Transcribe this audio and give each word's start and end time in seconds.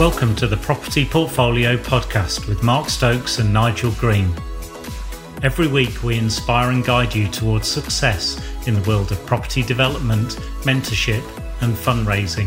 Welcome 0.00 0.32
to 0.36 0.46
the 0.46 0.56
Property 0.56 1.04
Portfolio 1.04 1.76
Podcast 1.76 2.48
with 2.48 2.62
Mark 2.62 2.88
Stokes 2.88 3.38
and 3.38 3.52
Nigel 3.52 3.90
Green. 3.98 4.32
Every 5.42 5.66
week, 5.66 6.02
we 6.02 6.16
inspire 6.16 6.70
and 6.70 6.82
guide 6.82 7.14
you 7.14 7.28
towards 7.28 7.68
success 7.68 8.42
in 8.66 8.72
the 8.72 8.80
world 8.88 9.12
of 9.12 9.26
property 9.26 9.62
development, 9.62 10.36
mentorship, 10.62 11.22
and 11.60 11.74
fundraising. 11.74 12.46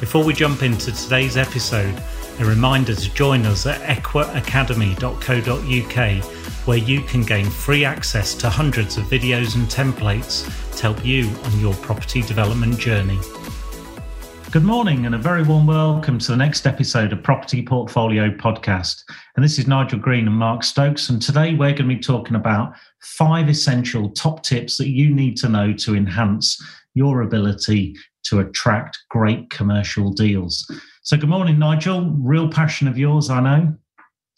Before 0.00 0.22
we 0.22 0.34
jump 0.34 0.62
into 0.62 0.92
today's 0.92 1.38
episode, 1.38 1.94
a 2.40 2.44
reminder 2.44 2.94
to 2.94 3.14
join 3.14 3.46
us 3.46 3.64
at 3.64 3.80
eqraacademy.co.uk, 3.80 6.24
where 6.66 6.76
you 6.76 7.00
can 7.00 7.22
gain 7.22 7.46
free 7.46 7.86
access 7.86 8.34
to 8.34 8.50
hundreds 8.50 8.98
of 8.98 9.04
videos 9.04 9.54
and 9.54 9.66
templates 9.66 10.44
to 10.76 10.82
help 10.82 11.06
you 11.06 11.30
on 11.42 11.58
your 11.58 11.72
property 11.76 12.20
development 12.20 12.78
journey. 12.78 13.18
Good 14.52 14.64
morning 14.64 15.06
and 15.06 15.14
a 15.14 15.18
very 15.18 15.44
warm 15.44 15.68
welcome 15.68 16.18
to 16.18 16.32
the 16.32 16.36
next 16.36 16.66
episode 16.66 17.12
of 17.12 17.22
Property 17.22 17.64
Portfolio 17.64 18.30
Podcast. 18.30 19.04
And 19.36 19.44
this 19.44 19.60
is 19.60 19.68
Nigel 19.68 20.00
Green 20.00 20.26
and 20.26 20.36
Mark 20.36 20.64
Stokes. 20.64 21.08
And 21.08 21.22
today 21.22 21.54
we're 21.54 21.70
going 21.70 21.88
to 21.88 21.94
be 21.94 22.00
talking 22.00 22.34
about 22.34 22.74
five 23.00 23.48
essential 23.48 24.10
top 24.10 24.42
tips 24.42 24.76
that 24.78 24.88
you 24.88 25.14
need 25.14 25.36
to 25.36 25.48
know 25.48 25.72
to 25.74 25.94
enhance 25.94 26.60
your 26.94 27.22
ability 27.22 27.94
to 28.24 28.40
attract 28.40 28.98
great 29.08 29.50
commercial 29.50 30.10
deals. 30.10 30.68
So, 31.04 31.16
good 31.16 31.28
morning, 31.28 31.60
Nigel. 31.60 32.10
Real 32.18 32.50
passion 32.50 32.88
of 32.88 32.98
yours, 32.98 33.30
I 33.30 33.38
know. 33.38 33.76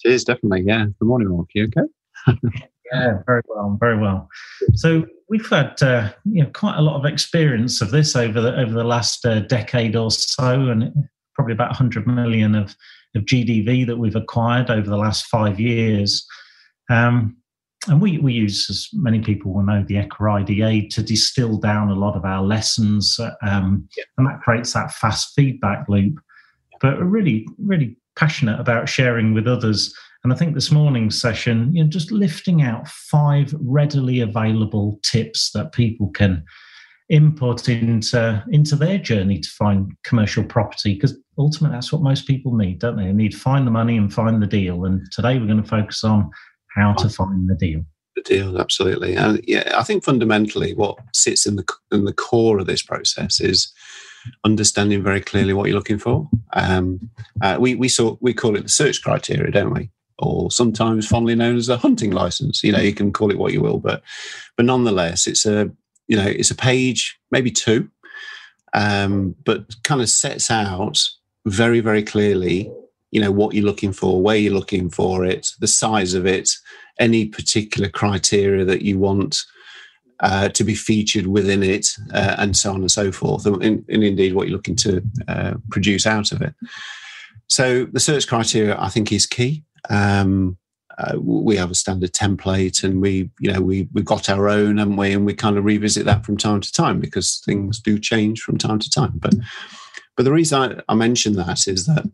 Cheers, 0.01 0.25
definitely. 0.25 0.65
Yeah. 0.67 0.89
Good 1.01 1.07
morning, 1.07 1.31
Mark. 1.31 1.49
You 1.55 1.71
okay? 1.75 2.69
yeah, 2.93 3.19
very 3.27 3.43
well, 3.49 3.77
very 3.81 3.99
well. 3.99 4.29
So, 4.75 5.07
we've 5.29 5.49
had 5.49 5.83
uh, 5.83 6.13
you 6.25 6.43
know 6.43 6.51
quite 6.53 6.77
a 6.77 6.83
lot 6.83 6.97
of 6.97 7.05
experience 7.05 7.81
of 7.81 7.91
this 7.91 8.15
over 8.17 8.41
the 8.41 8.57
over 8.57 8.73
the 8.73 8.85
last 8.85 9.25
uh, 9.25 9.41
decade 9.41 9.97
or 9.97 10.11
so, 10.11 10.69
and 10.69 10.93
probably 11.35 11.55
about 11.55 11.71
100 11.71 12.07
million 12.07 12.55
of 12.55 12.77
of 13.15 13.25
GDV 13.25 13.87
that 13.87 13.99
we've 13.99 14.17
acquired 14.17 14.71
over 14.71 14.89
the 14.89 14.97
last 14.97 15.27
five 15.27 15.61
years. 15.61 16.27
Um, 16.91 17.37
and 17.89 18.01
we, 18.01 18.19
we 18.19 18.33
use, 18.33 18.69
as 18.71 18.89
many 18.93 19.21
people 19.21 19.53
will 19.53 19.65
know, 19.65 19.85
the 19.87 19.97
EQRA 19.97 20.49
IDA 20.49 20.89
to 20.91 21.03
distill 21.03 21.59
down 21.59 21.89
a 21.89 21.95
lot 21.95 22.17
of 22.17 22.25
our 22.25 22.43
lessons, 22.43 23.19
um, 23.43 23.89
yeah. 23.97 24.05
and 24.17 24.27
that 24.27 24.41
creates 24.41 24.73
that 24.73 24.93
fast 24.93 25.33
feedback 25.35 25.89
loop. 25.89 26.15
But 26.81 26.99
we're 26.99 27.05
really, 27.05 27.47
really 27.59 27.97
passionate 28.15 28.61
about 28.61 28.89
sharing 28.89 29.35
with 29.35 29.49
others 29.49 29.93
and 30.25 30.33
I 30.33 30.37
think 30.37 30.55
this 30.55 30.71
morning's 30.71 31.21
session, 31.21 31.75
you 31.75 31.83
know, 31.83 31.91
just 31.91 32.13
lifting 32.13 32.63
out 32.63 32.87
five 32.87 33.55
readily 33.61 34.21
available 34.21 35.01
tips 35.03 35.51
that 35.53 35.73
people 35.73 36.11
can 36.11 36.45
input 37.09 37.69
into 37.69 38.43
into 38.51 38.77
their 38.77 38.99
journey 38.99 39.39
to 39.39 39.49
find 39.49 39.93
commercial 40.05 40.45
property 40.45 40.95
because 40.95 41.19
ultimately 41.37 41.77
that's 41.77 41.93
what 41.93 42.01
most 42.01 42.27
people 42.27 42.55
need 42.57 42.79
don't 42.79 42.97
they? 42.97 43.07
They 43.07 43.13
need 43.13 43.33
to 43.33 43.39
find 43.39 43.67
the 43.67 43.73
money 43.73 43.97
and 43.97 44.13
find 44.13 44.41
the 44.41 44.47
deal. 44.47 44.85
And 44.85 45.11
today 45.11 45.39
we're 45.39 45.47
going 45.47 45.63
to 45.63 45.69
focus 45.69 46.05
on 46.05 46.31
how 46.75 46.93
to 46.95 47.09
find 47.09 47.49
the 47.49 47.57
deal. 47.57 47.83
The 48.15 48.23
deal 48.23 48.59
absolutely. 48.59 49.17
And 49.17 49.43
yeah 49.49 49.73
i 49.75 49.83
think 49.83 50.05
fundamentally 50.05 50.73
what 50.75 50.99
sits 51.13 51.47
in 51.47 51.57
the 51.57 51.65
in 51.91 52.05
the 52.05 52.15
core 52.15 52.61
of 52.61 52.67
this 52.67 52.83
process 52.83 53.41
is 53.41 53.73
understanding 54.45 55.03
very 55.03 55.21
clearly 55.21 55.53
what 55.53 55.67
you're 55.67 55.77
looking 55.77 55.99
for. 55.99 56.31
Um, 56.53 57.11
uh, 57.41 57.57
we 57.59 57.75
we 57.75 57.91
we 58.21 58.33
call 58.33 58.57
it 58.57 58.63
the 58.63 58.69
search 58.69 59.03
criteria 59.03 59.51
don't 59.51 59.75
we 59.75 59.91
or 60.19 60.51
sometimes 60.51 61.07
fondly 61.07 61.35
known 61.35 61.57
as 61.57 61.69
a 61.69 61.77
hunting 61.77 62.13
license. 62.13 62.63
You 62.63 62.73
know, 62.73 62.81
you 62.81 62.95
can 62.95 63.13
call 63.13 63.31
it 63.31 63.39
what 63.39 63.53
you 63.53 63.61
will, 63.61 63.79
but 63.79 64.03
but 64.57 64.67
nonetheless, 64.67 65.27
it's 65.27 65.47
a 65.47 65.71
you 66.09 66.17
know 66.17 66.27
it's 66.27 66.51
a 66.51 66.57
page, 66.57 67.19
maybe 67.31 67.51
two, 67.51 67.89
um, 68.75 69.35
but 69.45 69.83
kind 69.83 70.01
of 70.01 70.09
sets 70.09 70.51
out 70.51 71.03
very 71.47 71.81
very 71.81 72.03
clearly. 72.03 72.71
You 73.11 73.21
know 73.21 73.33
what 73.33 73.55
you're 73.55 73.65
looking 73.65 73.93
for, 73.93 74.23
where 74.23 74.37
you're 74.37 74.55
looking 74.55 74.89
for 74.89 75.25
it, 75.25 75.51
the 75.61 75.67
size 75.67 76.15
of 76.15 76.27
it, 76.27 76.51
any 76.99 77.27
particular 77.27 77.89
criteria 77.89 78.65
that 78.65 78.83
you 78.83 78.99
want 78.99 79.45
uh, 80.21 80.49
to 80.51 80.65
be 80.65 80.75
featured 80.75 81.27
within 81.27 81.63
it, 81.63 81.89
uh, 82.15 82.37
and 82.39 82.57
so 82.57 82.73
on 82.73 82.81
and 82.81 82.91
so 82.91 83.11
forth, 83.13 83.45
and, 83.45 83.63
and, 83.63 84.05
indeed 84.05 84.35
what 84.35 84.47
you're 84.47 84.57
looking 84.57 84.77
to 84.77 85.03
uh, 85.29 85.55
produce 85.71 86.07
out 86.07 86.33
of 86.33 86.41
it. 86.41 86.55
So 87.49 87.85
the 87.87 88.01
search 88.01 88.29
criteria, 88.29 88.81
I 88.81 88.89
think, 88.89 89.13
is 89.13 89.27
key. 89.27 89.65
Um, 89.91 90.59
uh, 90.99 91.19
we 91.19 91.57
have 91.57 91.71
a 91.71 91.75
standard 91.75 92.13
template 92.13 92.85
and 92.85 93.01
we 93.01 93.31
you 93.41 93.51
know 93.51 93.61
we 93.61 93.89
we've 93.93 94.05
got 94.05 94.29
our 94.29 94.49
own 94.49 94.79
haven't 94.79 94.97
we? 94.97 95.13
And 95.13 95.25
we 95.25 95.35
kind 95.35 95.57
of 95.57 95.65
revisit 95.65 96.05
that 96.05 96.25
from 96.25 96.37
time 96.37 96.61
to 96.61 96.73
time 96.73 97.01
because 97.01 97.43
things 97.45 97.81
do 97.81 97.99
change 97.99 98.43
from 98.43 98.59
time 98.59 98.79
to 98.79 98.91
time. 98.91 99.13
But 99.17 99.35
but 100.17 100.25
the 100.25 100.33
reason 100.33 100.61
I, 100.89 100.93
I 100.93 100.95
mention 100.95 101.35
that 101.35 101.67
is 101.67 101.87
that 101.87 102.05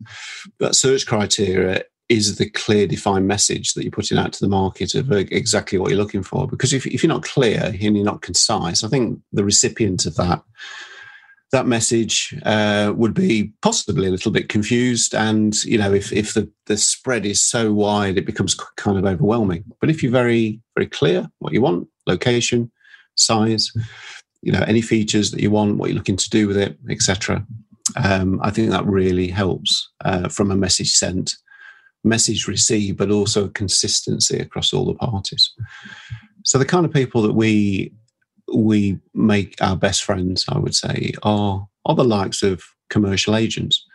that 0.59 0.75
search 0.75 1.05
criteria 1.05 1.83
is 2.07 2.37
the 2.37 2.49
clear 2.49 2.87
defined 2.87 3.27
message 3.27 3.73
that 3.73 3.83
you're 3.83 3.91
putting 3.91 4.17
out 4.17 4.33
to 4.33 4.39
the 4.39 4.49
market 4.49 4.95
of 4.95 5.11
exactly 5.11 5.77
what 5.77 5.89
you're 5.89 5.99
looking 5.99 6.23
for. 6.23 6.47
Because 6.47 6.73
if, 6.73 6.87
if 6.87 7.03
you're 7.03 7.13
not 7.13 7.23
clear 7.23 7.65
and 7.65 7.79
you're 7.79 8.03
not 8.03 8.21
concise 8.21 8.83
i 8.83 8.87
think 8.87 9.19
the 9.33 9.43
recipient 9.43 10.05
of 10.05 10.15
that 10.15 10.41
that 11.51 11.65
message 11.65 12.35
uh, 12.45 12.93
would 12.95 13.13
be 13.13 13.51
possibly 13.61 14.07
a 14.07 14.11
little 14.11 14.31
bit 14.31 14.49
confused. 14.49 15.15
And, 15.15 15.55
you 15.63 15.77
know, 15.77 15.91
if, 15.91 16.13
if 16.13 16.33
the, 16.33 16.49
the 16.67 16.77
spread 16.77 17.25
is 17.25 17.43
so 17.43 17.73
wide, 17.73 18.17
it 18.17 18.25
becomes 18.25 18.55
kind 18.77 18.97
of 18.97 19.05
overwhelming. 19.05 19.63
But 19.81 19.89
if 19.89 20.03
you're 20.03 20.11
very, 20.11 20.61
very 20.75 20.87
clear 20.87 21.27
what 21.39 21.53
you 21.53 21.61
want, 21.61 21.87
location, 22.05 22.71
size, 23.15 23.71
you 24.41 24.51
know, 24.51 24.63
any 24.67 24.81
features 24.81 25.31
that 25.31 25.41
you 25.41 25.49
want, 25.49 25.77
what 25.77 25.89
you're 25.89 25.97
looking 25.97 26.17
to 26.17 26.29
do 26.29 26.47
with 26.47 26.57
it, 26.57 26.77
etc. 26.89 27.45
Um, 27.95 28.39
I 28.43 28.51
think 28.51 28.69
that 28.69 28.85
really 28.85 29.27
helps 29.27 29.89
uh, 30.05 30.29
from 30.29 30.51
a 30.51 30.55
message 30.55 30.91
sent, 30.91 31.35
message 32.03 32.47
received, 32.47 32.97
but 32.97 33.09
also 33.09 33.47
consistency 33.49 34.37
across 34.37 34.71
all 34.71 34.85
the 34.85 34.93
parties. 34.93 35.51
So 36.45 36.57
the 36.57 36.65
kind 36.65 36.85
of 36.85 36.93
people 36.93 37.21
that 37.23 37.33
we 37.33 37.91
we 38.53 38.99
make 39.13 39.55
our 39.61 39.75
best 39.75 40.03
friends, 40.03 40.45
I 40.49 40.57
would 40.57 40.75
say, 40.75 41.13
are, 41.23 41.67
are 41.85 41.95
the 41.95 42.03
likes 42.03 42.43
of 42.43 42.63
commercial 42.89 43.35
agents. 43.35 43.85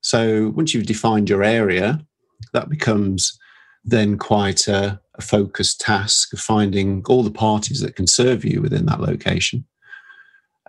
So 0.00 0.52
once 0.54 0.72
you've 0.72 0.86
defined 0.86 1.28
your 1.28 1.42
area, 1.42 2.00
that 2.52 2.68
becomes 2.68 3.38
then 3.84 4.18
quite 4.18 4.68
a, 4.68 5.00
a 5.14 5.22
focused 5.22 5.80
task 5.80 6.32
of 6.32 6.40
finding 6.40 7.02
all 7.08 7.22
the 7.22 7.30
parties 7.30 7.80
that 7.80 7.96
can 7.96 8.06
serve 8.06 8.44
you 8.44 8.60
within 8.60 8.86
that 8.86 9.00
location. 9.00 9.64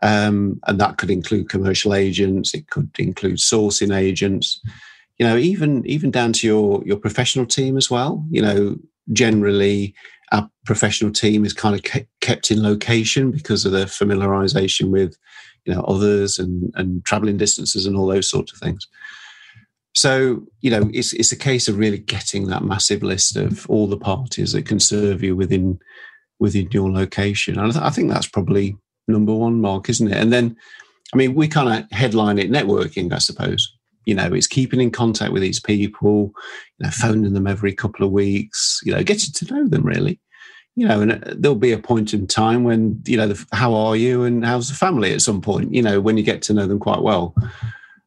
Um, 0.02 0.60
and 0.66 0.80
that 0.80 0.98
could 0.98 1.12
include 1.12 1.50
commercial 1.50 1.94
agents, 1.94 2.54
it 2.54 2.70
could 2.70 2.90
include 2.98 3.38
sourcing 3.38 3.96
agents, 3.96 4.62
you 5.18 5.26
know, 5.26 5.36
even 5.36 5.86
even 5.86 6.10
down 6.10 6.32
to 6.34 6.48
your 6.48 6.82
your 6.86 6.96
professional 6.96 7.46
team 7.46 7.76
as 7.76 7.92
well. 7.92 8.26
You 8.30 8.42
know, 8.42 8.78
generally 9.12 9.94
our 10.32 10.50
professional 10.66 11.12
team 11.12 11.46
is 11.46 11.54
kind 11.54 11.76
of 11.76 12.04
kept 12.22 12.52
in 12.52 12.62
location 12.62 13.32
because 13.32 13.66
of 13.66 13.72
their 13.72 13.86
familiarization 13.86 14.90
with 14.90 15.18
you 15.66 15.74
know 15.74 15.82
others 15.82 16.40
and 16.40 16.72
and 16.76 17.04
traveling 17.06 17.38
distances 17.38 17.86
and 17.86 17.96
all 17.96 18.08
those 18.08 18.30
sorts 18.30 18.52
of 18.54 18.60
things. 18.60 18.88
So 19.96 20.44
you 20.62 20.72
know 20.72 20.90
it's 20.94 21.14
it's 21.14 21.32
a 21.32 21.38
case 21.38 21.68
of 21.68 21.78
really 21.78 21.98
getting 21.98 22.48
that 22.48 22.64
massive 22.64 23.04
list 23.04 23.36
of 23.36 23.70
all 23.70 23.88
the 23.88 23.98
parties 23.98 24.54
that 24.54 24.66
can 24.66 24.80
serve 24.80 25.24
you 25.24 25.36
within 25.36 25.80
within 26.40 26.70
your 26.72 26.92
location. 26.92 27.58
And 27.58 27.68
I, 27.68 27.72
th- 27.72 27.84
I 27.84 27.90
think 27.90 28.10
that's 28.10 28.28
probably 28.28 28.78
number 29.08 29.34
one 29.34 29.60
mark 29.60 29.90
isn't 29.90 30.12
it? 30.12 30.18
And 30.18 30.32
then 30.32 30.56
i 31.14 31.18
mean 31.18 31.34
we 31.34 31.48
kind 31.48 31.70
of 31.70 31.92
headline 31.92 32.38
it 32.38 32.52
networking 32.52 33.12
i 33.14 33.18
suppose 33.18 33.76
you 34.06 34.16
know 34.16 34.34
it's 34.34 34.48
keeping 34.48 34.82
in 34.82 34.92
contact 34.92 35.32
with 35.32 35.42
these 35.42 35.60
people 35.60 36.32
you 36.80 36.86
know 36.86 36.90
phoning 36.92 37.34
them 37.34 37.48
every 37.48 37.74
couple 37.74 38.06
of 38.06 38.12
weeks 38.12 38.82
you 38.84 38.94
know 38.94 39.04
getting 39.04 39.34
to 39.34 39.54
know 39.54 39.68
them 39.68 39.84
really. 39.84 40.20
You 40.76 40.88
know 40.88 41.02
and 41.02 41.12
uh, 41.12 41.34
there'll 41.38 41.56
be 41.56 41.74
a 41.74 41.80
point 41.80 42.14
in 42.14 42.26
time 42.26 42.64
when 42.64 43.02
you 43.06 43.18
know 43.18 43.28
the, 43.28 43.46
how 43.52 43.74
are 43.74 43.96
you 43.96 44.24
and 44.24 44.46
how's 44.46 44.70
the 44.70 44.76
family 44.76 45.14
at 45.14 45.22
some 45.22 45.42
point 45.42 45.74
you 45.74 45.82
know 45.82 46.00
when 46.00 46.16
you 46.16 46.24
get 46.24 46.42
to 46.44 46.54
know 46.54 46.68
them 46.68 46.80
quite 46.80 47.02
well. 47.02 47.36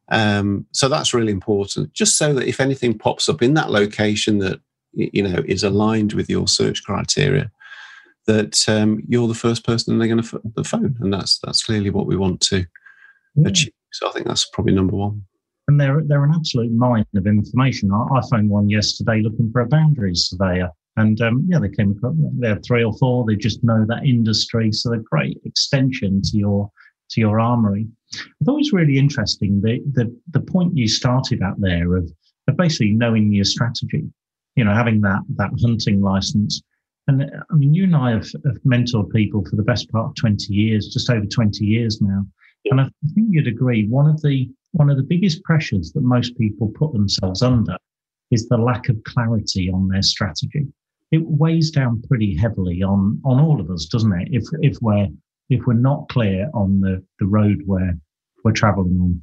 Um, 0.09 0.65
so 0.71 0.89
that's 0.89 1.13
really 1.13 1.31
important. 1.31 1.93
Just 1.93 2.17
so 2.17 2.33
that 2.33 2.47
if 2.47 2.59
anything 2.59 2.97
pops 2.97 3.29
up 3.29 3.41
in 3.41 3.53
that 3.55 3.71
location 3.71 4.39
that 4.39 4.59
you 4.93 5.23
know 5.23 5.43
is 5.45 5.63
aligned 5.63 6.13
with 6.13 6.29
your 6.29 6.47
search 6.47 6.83
criteria 6.83 7.51
that 8.25 8.67
um, 8.69 9.01
you're 9.07 9.27
the 9.27 9.33
first 9.33 9.65
person 9.65 9.97
they're 9.97 10.07
going 10.07 10.21
to 10.21 10.41
f- 10.57 10.65
phone 10.65 10.95
and 11.01 11.13
that's 11.13 11.39
that's 11.39 11.63
clearly 11.63 11.89
what 11.89 12.05
we 12.05 12.15
want 12.15 12.41
to 12.41 12.65
yeah. 13.35 13.47
achieve. 13.47 13.73
So 13.91 14.07
i 14.07 14.11
think 14.11 14.27
that's 14.27 14.45
probably 14.45 14.73
number 14.73 14.95
one 14.95 15.23
and 15.67 15.79
they're 15.79 16.01
they're 16.05 16.23
an 16.23 16.33
absolute 16.35 16.71
mine 16.71 17.05
of 17.15 17.27
information. 17.27 17.91
I, 17.91 18.17
I 18.17 18.21
phoned 18.29 18.49
one 18.49 18.69
yesterday 18.69 19.21
looking 19.21 19.51
for 19.51 19.61
a 19.61 19.67
boundaries 19.67 20.27
surveyor, 20.29 20.69
and 20.97 21.19
um, 21.21 21.47
yeah, 21.49 21.59
they 21.59 21.69
came 21.69 21.91
across. 21.91 22.15
They 22.39 22.49
have 22.49 22.63
three 22.65 22.83
or 22.83 22.93
four. 22.97 23.25
They 23.25 23.35
just 23.35 23.63
know 23.63 23.85
that 23.87 24.05
industry, 24.05 24.71
so 24.71 24.89
they're 24.89 24.99
great 24.99 25.39
extension 25.45 26.21
to 26.21 26.37
your 26.37 26.69
to 27.11 27.21
your 27.21 27.39
armory. 27.39 27.87
I 28.13 28.45
thought 28.45 28.55
it 28.55 28.57
was 28.57 28.73
really 28.73 28.97
interesting 28.97 29.61
the 29.61 29.79
the 29.93 30.15
the 30.31 30.41
point 30.41 30.77
you 30.77 30.87
started 30.87 31.41
at 31.41 31.55
there 31.59 31.95
of, 31.95 32.11
of 32.47 32.57
basically 32.57 32.91
knowing 32.91 33.31
your 33.31 33.45
strategy. 33.45 34.03
You 34.55 34.65
know, 34.65 34.73
having 34.73 35.01
that 35.01 35.21
that 35.37 35.51
hunting 35.61 36.01
license. 36.01 36.61
And 37.07 37.23
I 37.23 37.55
mean, 37.55 37.73
you 37.73 37.83
and 37.83 37.95
I 37.97 38.11
have, 38.11 38.31
have 38.45 38.61
mentored 38.65 39.11
people 39.11 39.43
for 39.43 39.57
the 39.57 39.63
best 39.63 39.91
part 39.91 40.07
of 40.07 40.15
20 40.15 40.53
years, 40.53 40.87
just 40.87 41.09
over 41.09 41.25
20 41.25 41.65
years 41.65 41.99
now. 41.99 42.25
And 42.71 42.79
I 42.79 42.85
think 43.13 43.27
you'd 43.29 43.47
agree 43.47 43.89
one 43.89 44.07
of 44.09 44.21
the 44.21 44.49
one 44.73 44.89
of 44.89 44.97
the 44.97 45.03
biggest 45.03 45.43
pressures 45.43 45.91
that 45.93 46.01
most 46.01 46.37
people 46.37 46.71
put 46.75 46.91
themselves 46.93 47.41
under 47.41 47.77
is 48.31 48.47
the 48.47 48.57
lack 48.57 48.89
of 48.89 49.03
clarity 49.05 49.71
on 49.71 49.87
their 49.87 50.01
strategy. 50.01 50.67
It 51.11 51.21
weighs 51.23 51.71
down 51.71 52.03
pretty 52.07 52.35
heavily 52.35 52.83
on 52.83 53.21
on 53.23 53.39
all 53.39 53.61
of 53.61 53.69
us, 53.69 53.85
doesn't 53.85 54.13
it? 54.13 54.27
If 54.31 54.43
if 54.61 54.77
we're 54.81 55.07
if 55.49 55.65
we're 55.65 55.73
not 55.73 56.09
clear 56.09 56.49
on 56.53 56.81
the 56.81 57.03
the 57.19 57.27
road 57.27 57.61
where 57.65 57.97
we're 58.43 58.51
traveling 58.51 59.21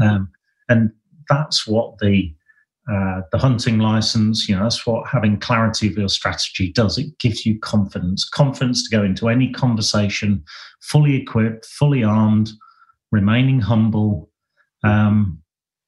on, 0.00 0.06
um, 0.06 0.30
and 0.68 0.90
that's 1.28 1.66
what 1.66 1.98
the 1.98 2.34
uh, 2.92 3.20
the 3.32 3.38
hunting 3.38 3.78
license, 3.80 4.48
you 4.48 4.54
know, 4.54 4.62
that's 4.62 4.86
what 4.86 5.08
having 5.08 5.38
clarity 5.40 5.88
of 5.88 5.98
your 5.98 6.08
strategy 6.08 6.70
does. 6.70 6.98
It 6.98 7.18
gives 7.18 7.44
you 7.44 7.58
confidence, 7.58 8.28
confidence 8.28 8.88
to 8.88 8.96
go 8.96 9.02
into 9.02 9.28
any 9.28 9.50
conversation 9.50 10.44
fully 10.82 11.16
equipped, 11.16 11.66
fully 11.66 12.04
armed, 12.04 12.50
remaining 13.10 13.60
humble. 13.60 14.30
Um, 14.84 15.42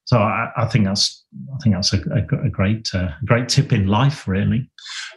so 0.05 0.19
I, 0.19 0.51
I, 0.57 0.65
think 0.67 0.87
that's 0.87 1.25
I 1.55 1.59
think 1.63 1.75
that's 1.75 1.93
a, 1.93 1.99
a, 1.99 2.47
a 2.47 2.49
great 2.49 2.95
uh, 2.95 3.11
great 3.25 3.49
tip 3.49 3.73
in 3.73 3.87
life, 3.87 4.27
really. 4.27 4.71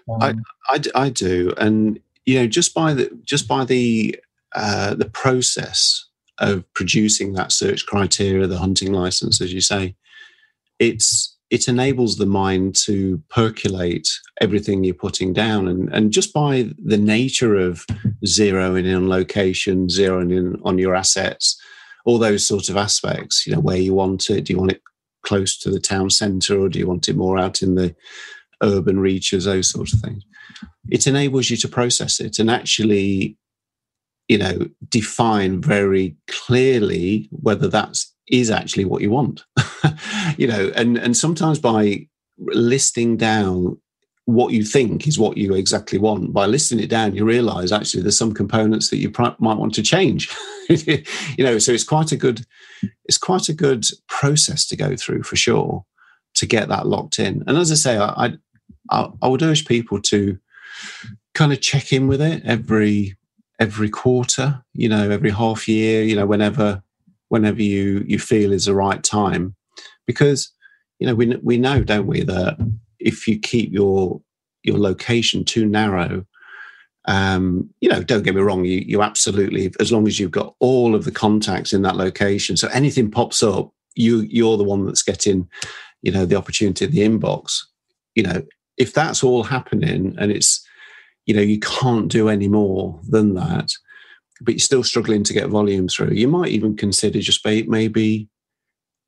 Um, 0.10 0.44
I, 0.70 0.76
I, 0.76 1.06
I 1.06 1.10
do, 1.10 1.54
and 1.58 2.00
you 2.26 2.40
know, 2.40 2.48
just 2.48 2.74
by 2.74 2.94
the 2.94 3.10
just 3.24 3.48
by 3.48 3.64
the 3.64 4.20
uh, 4.54 4.96
the 4.96 5.10
process 5.10 6.06
of 6.40 6.66
producing 6.74 7.34
that 7.34 7.52
search 7.52 7.86
criteria, 7.86 8.48
the 8.48 8.58
hunting 8.58 8.92
license, 8.92 9.40
as 9.40 9.54
you 9.54 9.62
say, 9.62 9.96
it's 10.80 11.38
it 11.52 11.68
enables 11.68 12.18
the 12.18 12.26
mind 12.26 12.76
to 12.76 13.22
percolate 13.30 14.08
everything 14.40 14.84
you're 14.84 14.94
putting 14.94 15.34
down. 15.34 15.68
And, 15.68 15.94
and 15.94 16.12
just 16.12 16.34
by 16.34 16.70
the 16.84 16.98
nature 16.98 17.56
of 17.56 17.86
zeroing 18.26 18.86
in 18.86 18.96
on 18.96 19.10
location, 19.10 19.88
zeroing 19.88 20.36
in 20.36 20.60
on 20.64 20.78
your 20.78 20.96
assets, 20.96 21.61
all 22.06 22.18
those 22.18 22.46
sort 22.46 22.70
of 22.70 22.78
aspects, 22.78 23.46
you 23.46 23.54
know, 23.54 23.62
where 23.62 23.78
you 23.78 23.94
want 23.94 24.30
it. 24.30 24.46
Do 24.46 24.54
you 24.54 24.60
want 24.60 24.72
it 24.72 24.82
close 25.24 25.58
to 25.60 25.70
the 25.70 25.80
town 25.80 26.10
centre 26.10 26.60
or 26.60 26.70
do 26.70 26.80
you 26.80 26.88
want 26.88 27.08
it 27.08 27.16
more 27.16 27.38
out 27.38 27.62
in 27.62 27.76
the 27.76 27.96
urban 28.64 29.00
reaches, 29.00 29.46
those 29.46 29.70
sorts 29.70 29.94
of 29.94 30.00
things? 30.00 30.24
It 30.90 31.08
enables 31.08 31.50
you 31.50 31.58
to 31.58 31.68
process 31.68 32.20
it 32.20 32.40
and 32.40 32.50
actually, 32.50 33.38
you 34.28 34.38
know, 34.38 34.68
define 34.90 35.62
very 35.62 36.16
clearly 36.28 37.30
whether 37.32 37.68
that's 37.68 38.14
is 38.28 38.50
actually 38.50 38.86
what 38.86 39.02
you 39.02 39.12
want. 39.12 39.44
you 40.38 40.48
know, 40.48 40.72
and 40.76 40.98
and 40.98 41.16
sometimes 41.16 41.60
by 41.60 42.08
listing 42.38 43.18
down 43.18 43.78
what 44.26 44.54
you 44.54 44.64
think 44.64 45.08
is 45.08 45.20
what 45.20 45.38
you 45.38 45.54
exactly 45.54 45.98
want. 45.98 46.34
By 46.34 46.46
listing 46.46 46.80
it 46.80 46.90
down 46.90 47.16
you 47.16 47.26
realize 47.26 47.72
actually 47.72 48.04
there's 48.04 48.18
some 48.18 48.34
components 48.34 48.90
that 48.90 48.98
you 48.98 49.10
pr- 49.10 49.38
might 49.40 49.58
want 49.58 49.74
to 49.76 49.84
change. 49.84 50.30
You 50.70 51.44
know 51.44 51.60
so 51.60 51.74
it's 51.74 51.84
quite 51.84 52.14
a 52.14 52.16
good 52.16 52.46
it's 53.04 53.18
quite 53.18 53.50
a 53.50 53.54
good 53.54 53.84
process 54.08 54.66
to 54.68 54.78
go 54.78 54.96
through 54.96 55.24
for 55.24 55.36
sure 55.36 55.86
to 56.36 56.46
get 56.46 56.70
that 56.70 56.88
locked 56.88 57.20
in. 57.20 57.44
And 57.46 57.58
as 57.58 57.74
i 57.74 57.76
say 57.76 57.98
i 57.98 58.38
i, 58.90 59.10
I 59.22 59.28
would 59.28 59.42
urge 59.42 59.66
people 59.66 60.02
to 60.04 60.38
kind 61.34 61.52
of 61.52 61.60
check 61.60 61.92
in 61.92 62.08
with 62.08 62.22
it 62.22 62.42
every 62.46 63.18
every 63.60 63.90
quarter 63.90 64.64
you 64.74 64.88
know 64.88 65.10
every 65.10 65.32
half 65.32 65.68
year 65.68 66.04
you 66.04 66.16
know 66.16 66.26
whenever 66.26 66.82
whenever 67.32 67.62
you 67.62 68.04
you 68.06 68.20
feel 68.20 68.52
is 68.52 68.66
the 68.66 68.76
right 68.76 69.02
time, 69.04 69.56
because 70.06 70.52
you 71.00 71.08
know 71.08 71.16
we 71.16 71.38
we 71.42 71.58
know, 71.58 71.82
don't 71.82 72.06
we, 72.06 72.24
that 72.24 72.58
if 73.02 73.28
you 73.28 73.40
keep 73.40 73.72
your 73.72 74.22
your 74.64 74.78
location 74.78 75.44
too 75.44 75.66
narrow, 75.66 76.26
um, 77.06 77.70
you 77.82 77.90
know, 77.90 78.04
don't 78.04 78.24
get 78.24 78.36
me 78.36 78.42
wrong, 78.42 78.66
you 78.66 78.84
you 78.86 79.02
absolutely, 79.02 79.74
as 79.80 79.92
long 79.92 80.08
as 80.08 80.20
you've 80.20 80.32
got 80.32 80.56
all 80.60 80.94
of 80.94 81.06
the 81.06 81.12
contacts 81.12 81.74
in 81.74 81.82
that 81.82 81.96
location, 81.96 82.58
so 82.58 82.68
anything 82.70 83.10
pops 83.10 83.42
up, 83.42 83.72
you 83.96 84.22
you're 84.22 84.58
the 84.58 84.64
one 84.64 84.86
that's 84.86 85.04
getting, 85.04 85.50
you 86.02 86.12
know, 86.12 86.26
the 86.26 86.36
opportunity 86.36 86.86
in 86.86 86.92
the 86.92 87.00
inbox. 87.00 87.60
You 88.16 88.24
know, 88.24 88.44
if 88.78 88.94
that's 88.94 89.24
all 89.24 89.44
happening 89.44 90.16
and 90.20 90.32
it's, 90.32 90.66
you 91.26 91.34
know, 91.34 91.42
you 91.42 91.60
can't 91.60 92.12
do 92.12 92.30
any 92.30 92.48
more 92.48 93.00
than 93.08 93.34
that, 93.36 93.72
but 94.42 94.56
you're 94.56 94.60
still 94.60 94.84
struggling 94.84 95.24
to 95.24 95.34
get 95.34 95.48
volume 95.48 95.88
through, 95.88 96.12
you 96.12 96.28
might 96.28 96.50
even 96.50 96.76
consider 96.76 97.20
just 97.20 97.46
maybe 97.46 98.28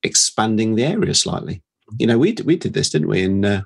expanding 0.04 0.76
the 0.76 0.84
area 0.84 1.14
slightly. 1.14 1.62
You 2.00 2.08
know, 2.08 2.18
we 2.18 2.36
we 2.46 2.56
did 2.56 2.74
this, 2.74 2.90
didn't 2.90 3.10
we, 3.10 3.24
in 3.24 3.46
uh, 3.46 3.62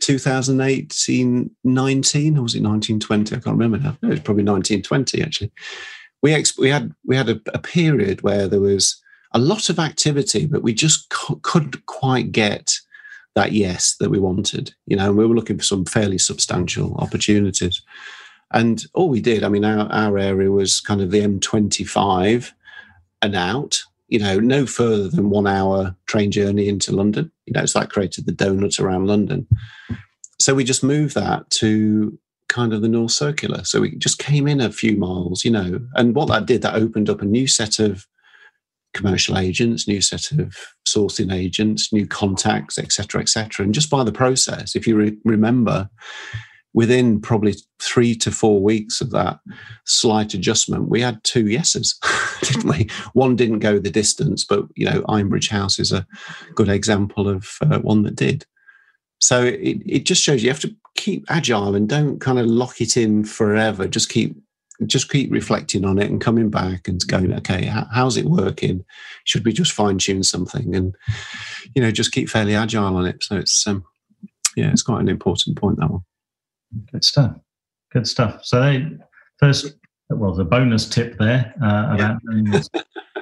2018, 0.00 1.50
19, 1.64 2.38
or 2.38 2.42
was 2.42 2.54
it 2.54 2.62
1920? 2.62 3.36
I 3.36 3.40
can't 3.40 3.58
remember 3.58 3.78
now. 3.78 3.96
No, 4.02 4.08
it 4.08 4.12
was 4.12 4.20
probably 4.20 4.44
1920 4.44 5.22
actually. 5.22 5.52
We 6.22 6.34
ex- 6.34 6.58
we 6.58 6.68
had 6.68 6.92
we 7.06 7.16
had 7.16 7.28
a, 7.28 7.40
a, 7.54 7.58
period 7.58 8.22
where 8.22 8.48
there 8.48 8.60
was 8.60 9.00
a 9.32 9.38
lot 9.38 9.68
of 9.70 9.78
activity, 9.78 10.46
but 10.46 10.62
we 10.62 10.74
just 10.74 11.08
co- 11.10 11.40
couldn't 11.42 11.86
quite 11.86 12.32
get 12.32 12.74
that 13.34 13.52
yes 13.52 13.96
that 14.00 14.10
we 14.10 14.18
wanted. 14.18 14.74
You 14.86 14.96
know, 14.96 15.08
and 15.08 15.16
we 15.16 15.26
were 15.26 15.34
looking 15.34 15.58
for 15.58 15.64
some 15.64 15.84
fairly 15.84 16.18
substantial 16.18 16.96
opportunities. 16.96 17.82
And 18.52 18.84
all 18.94 19.08
we 19.08 19.20
did, 19.20 19.44
I 19.44 19.48
mean, 19.48 19.64
our, 19.64 19.90
our 19.92 20.18
area 20.18 20.50
was 20.50 20.80
kind 20.80 21.00
of 21.00 21.10
the 21.10 21.20
M25 21.20 22.52
and 23.20 23.36
out, 23.36 23.82
you 24.08 24.18
know, 24.18 24.40
no 24.40 24.66
further 24.66 25.08
than 25.08 25.30
one 25.30 25.46
hour 25.46 25.94
train 26.06 26.30
journey 26.30 26.68
into 26.68 26.92
London. 26.92 27.30
You 27.46 27.52
know, 27.52 27.66
so 27.66 27.80
that 27.80 27.90
created 27.90 28.26
the 28.26 28.32
donuts 28.32 28.80
around 28.80 29.06
London. 29.06 29.46
So 30.40 30.54
we 30.54 30.64
just 30.64 30.82
moved 30.82 31.14
that 31.14 31.50
to 31.50 32.18
kind 32.48 32.72
of 32.72 32.80
the 32.80 32.88
North 32.88 33.12
Circular. 33.12 33.64
So 33.64 33.82
we 33.82 33.96
just 33.96 34.18
came 34.18 34.48
in 34.48 34.60
a 34.60 34.72
few 34.72 34.96
miles, 34.96 35.44
you 35.44 35.50
know, 35.50 35.80
and 35.94 36.14
what 36.14 36.28
that 36.28 36.46
did, 36.46 36.62
that 36.62 36.74
opened 36.74 37.10
up 37.10 37.20
a 37.20 37.26
new 37.26 37.46
set 37.46 37.78
of 37.78 38.06
commercial 38.94 39.36
agents, 39.36 39.86
new 39.86 40.00
set 40.00 40.32
of 40.32 40.56
sourcing 40.86 41.32
agents, 41.32 41.92
new 41.92 42.06
contacts, 42.06 42.78
etc., 42.78 43.20
etc. 43.20 43.64
And 43.64 43.74
just 43.74 43.90
by 43.90 44.02
the 44.02 44.12
process, 44.12 44.74
if 44.74 44.86
you 44.86 44.96
re- 44.96 45.18
remember, 45.24 45.90
within 46.78 47.20
probably 47.20 47.56
three 47.80 48.14
to 48.14 48.30
four 48.30 48.62
weeks 48.62 49.00
of 49.00 49.10
that 49.10 49.40
slight 49.84 50.32
adjustment, 50.32 50.88
we 50.88 51.00
had 51.00 51.20
two 51.24 51.48
yeses, 51.48 51.98
didn't 52.42 52.70
we? 52.70 52.88
One 53.14 53.34
didn't 53.34 53.58
go 53.58 53.80
the 53.80 53.90
distance, 53.90 54.44
but 54.44 54.64
you 54.76 54.88
know, 54.88 55.02
Ironbridge 55.08 55.50
House 55.50 55.80
is 55.80 55.90
a 55.90 56.06
good 56.54 56.68
example 56.68 57.28
of 57.28 57.58
uh, 57.62 57.80
one 57.80 58.04
that 58.04 58.14
did. 58.14 58.46
So 59.18 59.42
it, 59.42 59.82
it 59.84 60.04
just 60.04 60.22
shows 60.22 60.40
you 60.40 60.50
have 60.50 60.60
to 60.60 60.72
keep 60.94 61.24
agile 61.28 61.74
and 61.74 61.88
don't 61.88 62.20
kind 62.20 62.38
of 62.38 62.46
lock 62.46 62.80
it 62.80 62.96
in 62.96 63.24
forever. 63.24 63.88
Just 63.88 64.08
keep 64.08 64.36
just 64.86 65.10
keep 65.10 65.32
reflecting 65.32 65.84
on 65.84 65.98
it 65.98 66.08
and 66.08 66.20
coming 66.20 66.48
back 66.48 66.86
and 66.86 67.04
going, 67.08 67.32
okay, 67.32 67.64
how's 67.92 68.16
it 68.16 68.26
working? 68.26 68.84
Should 69.24 69.44
we 69.44 69.52
just 69.52 69.72
fine 69.72 69.98
tune 69.98 70.22
something? 70.22 70.76
And 70.76 70.94
you 71.74 71.82
know, 71.82 71.90
just 71.90 72.12
keep 72.12 72.28
fairly 72.28 72.54
agile 72.54 72.96
on 72.96 73.04
it. 73.04 73.24
So 73.24 73.34
it's 73.34 73.66
um, 73.66 73.84
yeah, 74.54 74.70
it's 74.70 74.82
quite 74.82 75.00
an 75.00 75.08
important 75.08 75.58
point 75.58 75.80
that 75.80 75.90
one. 75.90 76.04
Good 76.92 77.04
stuff. 77.04 77.36
Good 77.92 78.06
stuff. 78.06 78.44
So, 78.44 78.60
they, 78.60 78.86
first, 79.38 79.74
well, 80.10 80.34
the 80.34 80.44
bonus 80.44 80.88
tip 80.88 81.18
there 81.18 81.54
uh, 81.62 81.94
about 81.94 82.18
yeah. 82.44 82.60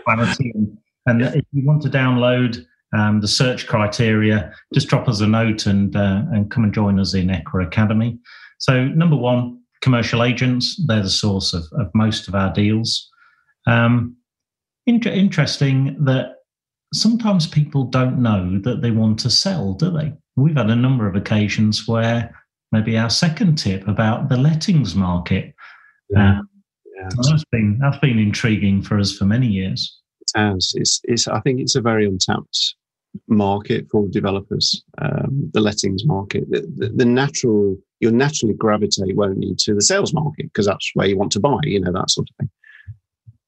And, 0.08 0.78
and 1.06 1.22
if 1.22 1.44
you 1.52 1.66
want 1.66 1.82
to 1.82 1.88
download 1.88 2.64
um, 2.96 3.20
the 3.20 3.28
search 3.28 3.66
criteria, 3.66 4.52
just 4.72 4.88
drop 4.88 5.08
us 5.08 5.20
a 5.20 5.26
note 5.26 5.66
and 5.66 5.96
uh, 5.96 6.22
and 6.32 6.50
come 6.50 6.64
and 6.64 6.72
join 6.72 7.00
us 7.00 7.14
in 7.14 7.28
EQRA 7.28 7.66
Academy. 7.66 8.18
So, 8.58 8.84
number 8.84 9.16
one, 9.16 9.60
commercial 9.80 10.22
agents. 10.22 10.80
They're 10.86 11.02
the 11.02 11.10
source 11.10 11.52
of, 11.52 11.64
of 11.72 11.90
most 11.94 12.28
of 12.28 12.34
our 12.34 12.52
deals. 12.52 13.10
Um, 13.66 14.16
inter- 14.86 15.10
interesting 15.10 15.96
that 16.04 16.36
sometimes 16.94 17.46
people 17.46 17.84
don't 17.84 18.18
know 18.18 18.58
that 18.62 18.82
they 18.82 18.90
want 18.90 19.18
to 19.20 19.30
sell, 19.30 19.74
do 19.74 19.90
they? 19.90 20.12
We've 20.36 20.56
had 20.56 20.70
a 20.70 20.76
number 20.76 21.08
of 21.08 21.16
occasions 21.16 21.86
where 21.88 22.34
maybe 22.76 22.98
our 22.98 23.10
second 23.10 23.56
tip 23.56 23.86
about 23.88 24.28
the 24.28 24.36
lettings 24.36 24.94
market. 24.94 25.54
Yeah. 26.10 26.38
Um, 26.38 26.48
yeah. 26.94 27.08
that's 27.16 27.44
been 27.50 27.78
that's 27.80 27.98
been 27.98 28.18
intriguing 28.18 28.82
for 28.82 28.98
us 28.98 29.16
for 29.16 29.24
many 29.24 29.46
years. 29.46 30.00
It 30.20 30.38
has. 30.38 30.72
It's, 30.76 31.00
it's 31.04 31.28
I 31.28 31.40
think 31.40 31.60
it's 31.60 31.76
a 31.76 31.80
very 31.80 32.06
untapped 32.06 32.74
market 33.28 33.86
for 33.90 34.08
developers. 34.08 34.82
Um, 34.98 35.50
the 35.54 35.60
lettings 35.60 36.04
market, 36.04 36.44
the, 36.50 36.60
the, 36.76 36.88
the, 36.88 37.04
natural 37.04 37.76
you'll 38.00 38.12
naturally 38.12 38.54
gravitate, 38.54 39.16
won't 39.16 39.42
you, 39.42 39.54
to 39.60 39.74
the 39.74 39.80
sales 39.80 40.12
market 40.12 40.46
because 40.46 40.66
that's 40.66 40.90
where 40.94 41.06
you 41.06 41.16
want 41.16 41.32
to 41.32 41.40
buy. 41.40 41.58
You 41.62 41.80
know 41.80 41.92
that 41.92 42.10
sort 42.10 42.28
of 42.30 42.36
thing. 42.36 42.50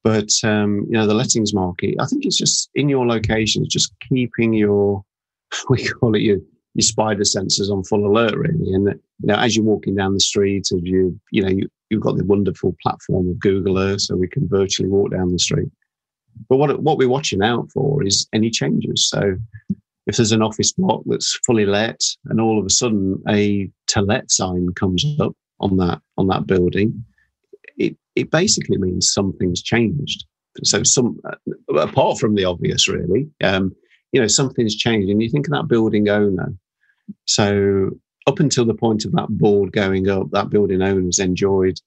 But 0.03 0.31
um, 0.43 0.85
you 0.87 0.93
know 0.93 1.05
the 1.05 1.13
lettings 1.13 1.53
market, 1.53 1.95
I 1.99 2.05
think 2.07 2.25
it's 2.25 2.37
just 2.37 2.69
in 2.73 2.89
your 2.89 3.05
locations, 3.05 3.67
just 3.67 3.93
keeping 4.09 4.53
your 4.53 5.03
we 5.69 5.87
call 5.87 6.15
it 6.15 6.21
your 6.21 6.39
your 6.75 6.83
spider 6.83 7.23
senses 7.23 7.69
on 7.69 7.83
full 7.83 8.05
alert 8.05 8.35
really. 8.35 8.73
And 8.73 8.87
you 8.87 9.27
know 9.27 9.35
as 9.35 9.55
you're 9.55 9.65
walking 9.65 9.95
down 9.95 10.13
the 10.13 10.19
street 10.19 10.67
as 10.73 10.81
you 10.83 11.19
you 11.31 11.41
know 11.41 11.49
you, 11.49 11.67
you've 11.89 12.01
got 12.01 12.17
the 12.17 12.25
wonderful 12.25 12.75
platform 12.81 13.29
of 13.29 13.39
google 13.39 13.79
earth 13.79 14.01
so 14.01 14.15
we 14.15 14.27
can 14.27 14.47
virtually 14.47 14.89
walk 14.89 15.11
down 15.11 15.31
the 15.31 15.39
street. 15.39 15.69
But 16.47 16.57
what 16.57 16.81
what 16.81 16.97
we're 16.97 17.09
watching 17.09 17.43
out 17.43 17.69
for 17.71 18.05
is 18.05 18.27
any 18.33 18.49
changes. 18.49 19.07
So 19.07 19.35
if 20.07 20.17
there's 20.17 20.31
an 20.31 20.41
office 20.41 20.71
block 20.71 21.03
that's 21.05 21.39
fully 21.45 21.65
let 21.65 22.01
and 22.25 22.41
all 22.41 22.59
of 22.59 22.65
a 22.65 22.69
sudden 22.69 23.21
a 23.27 23.69
to 23.87 24.01
let 24.01 24.31
sign 24.31 24.69
comes 24.75 25.05
up 25.19 25.35
on 25.59 25.77
that 25.77 26.01
on 26.17 26.27
that 26.27 26.47
building 26.47 27.03
it 27.79 27.97
it 28.15 28.29
basically 28.29 28.77
means 28.77 29.11
something's 29.11 29.63
changed. 29.63 30.25
So 30.63 30.83
some, 30.83 31.19
apart 31.75 32.19
from 32.19 32.35
the 32.35 32.45
obvious, 32.45 32.87
really, 32.87 33.29
um, 33.41 33.73
you 34.11 34.21
know, 34.21 34.27
something's 34.27 34.75
changed, 34.75 35.09
and 35.09 35.21
you 35.21 35.29
think 35.29 35.47
of 35.47 35.53
that 35.53 35.67
building 35.67 36.09
owner. 36.09 36.53
So 37.25 37.91
up 38.27 38.39
until 38.39 38.65
the 38.65 38.73
point 38.73 39.05
of 39.05 39.11
that 39.13 39.29
board 39.29 39.71
going 39.71 40.09
up, 40.09 40.31
that 40.31 40.49
building 40.49 40.81
owner's 40.81 41.19
enjoyed 41.19 41.79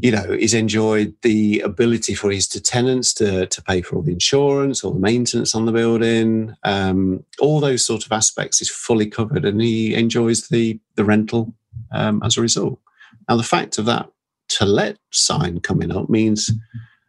you 0.00 0.10
know, 0.10 0.32
he's 0.32 0.54
enjoyed 0.54 1.14
the 1.22 1.60
ability 1.60 2.14
for 2.14 2.30
his 2.30 2.48
tenants 2.48 3.14
to, 3.14 3.46
to 3.46 3.62
pay 3.62 3.80
for 3.80 3.96
all 3.96 4.02
the 4.02 4.12
insurance, 4.12 4.82
all 4.82 4.92
the 4.92 4.98
maintenance 4.98 5.54
on 5.54 5.66
the 5.66 5.72
building, 5.72 6.54
um, 6.64 7.24
all 7.38 7.60
those 7.60 7.86
sort 7.86 8.04
of 8.04 8.10
aspects 8.10 8.60
is 8.60 8.70
fully 8.70 9.06
covered, 9.06 9.44
and 9.44 9.60
he 9.60 9.94
enjoys 9.94 10.48
the 10.48 10.80
the 10.96 11.04
rental 11.04 11.54
um, 11.92 12.20
as 12.24 12.36
a 12.36 12.40
result. 12.40 12.80
Now, 13.28 13.36
the 13.36 13.44
fact 13.44 13.78
of 13.78 13.84
that 13.86 14.10
to 14.48 14.64
let 14.66 14.98
sign 15.10 15.60
coming 15.60 15.92
up 15.92 16.10
means 16.10 16.50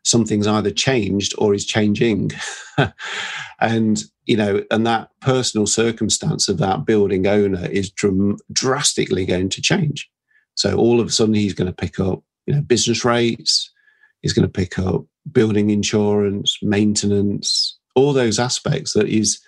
something's 0.06 0.48
either 0.48 0.72
changed 0.72 1.34
or 1.38 1.54
is 1.54 1.66
changing, 1.66 2.32
and 3.60 4.04
you 4.26 4.38
know, 4.38 4.64
and 4.72 4.88
that 4.88 5.10
personal 5.20 5.68
circumstance 5.68 6.48
of 6.48 6.58
that 6.60 6.86
building 6.86 7.28
owner 7.28 7.68
is 7.68 7.92
dram- 7.92 8.38
drastically 8.52 9.26
going 9.26 9.50
to 9.50 9.62
change. 9.62 10.10
So 10.56 10.78
all 10.78 11.02
of 11.02 11.08
a 11.08 11.12
sudden, 11.12 11.34
he's 11.34 11.54
going 11.54 11.68
to 11.68 11.74
pick 11.74 12.00
up 12.00 12.24
you 12.46 12.56
know, 12.56 12.62
business 12.62 13.04
rates. 13.04 13.72
He's 14.22 14.34
going 14.34 14.48
to 14.48 14.52
pick 14.52 14.80
up 14.80 15.04
building 15.32 15.70
insurance, 15.70 16.58
maintenance, 16.62 17.78
all 17.96 18.14
those 18.14 18.40
aspects 18.40 18.94
that 18.94 19.08
he's 19.08 19.40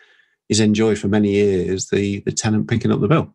he's 0.47 0.59
enjoyed 0.59 0.97
for 0.97 1.07
many 1.07 1.31
years. 1.31 1.87
The 1.87 2.19
the 2.21 2.31
tenant 2.31 2.67
picking 2.67 2.91
up 2.91 3.01
the 3.01 3.07
bill. 3.07 3.33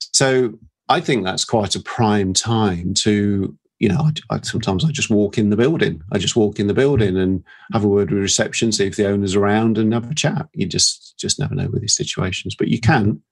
So 0.00 0.58
I 0.88 1.00
think 1.00 1.24
that's 1.24 1.44
quite 1.44 1.74
a 1.74 1.80
prime 1.80 2.32
time 2.32 2.94
to 3.02 3.56
you 3.78 3.88
know, 3.88 4.08
I, 4.30 4.36
I, 4.36 4.40
sometimes 4.42 4.84
I 4.84 4.90
just 4.90 5.10
walk 5.10 5.36
in 5.38 5.50
the 5.50 5.56
building. 5.56 6.02
I 6.12 6.18
just 6.18 6.36
walk 6.36 6.58
in 6.58 6.66
the 6.66 6.74
building 6.74 7.16
and 7.16 7.44
have 7.72 7.84
a 7.84 7.88
word 7.88 8.10
with 8.10 8.22
reception, 8.22 8.72
see 8.72 8.86
if 8.86 8.96
the 8.96 9.06
owner's 9.06 9.36
around, 9.36 9.78
and 9.78 9.92
have 9.92 10.10
a 10.10 10.14
chat. 10.14 10.48
You 10.52 10.66
just 10.66 11.14
just 11.18 11.38
never 11.38 11.54
know 11.54 11.68
with 11.68 11.82
these 11.82 11.96
situations, 11.96 12.54
but 12.54 12.68
you 12.68 12.80
can, 12.80 13.22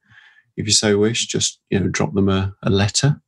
if 0.56 0.66
you 0.66 0.72
so 0.72 0.98
wish, 0.98 1.26
just 1.26 1.60
you 1.70 1.80
know, 1.80 1.88
drop 1.88 2.14
them 2.14 2.28
a, 2.28 2.54
a 2.62 2.70
letter 2.70 3.20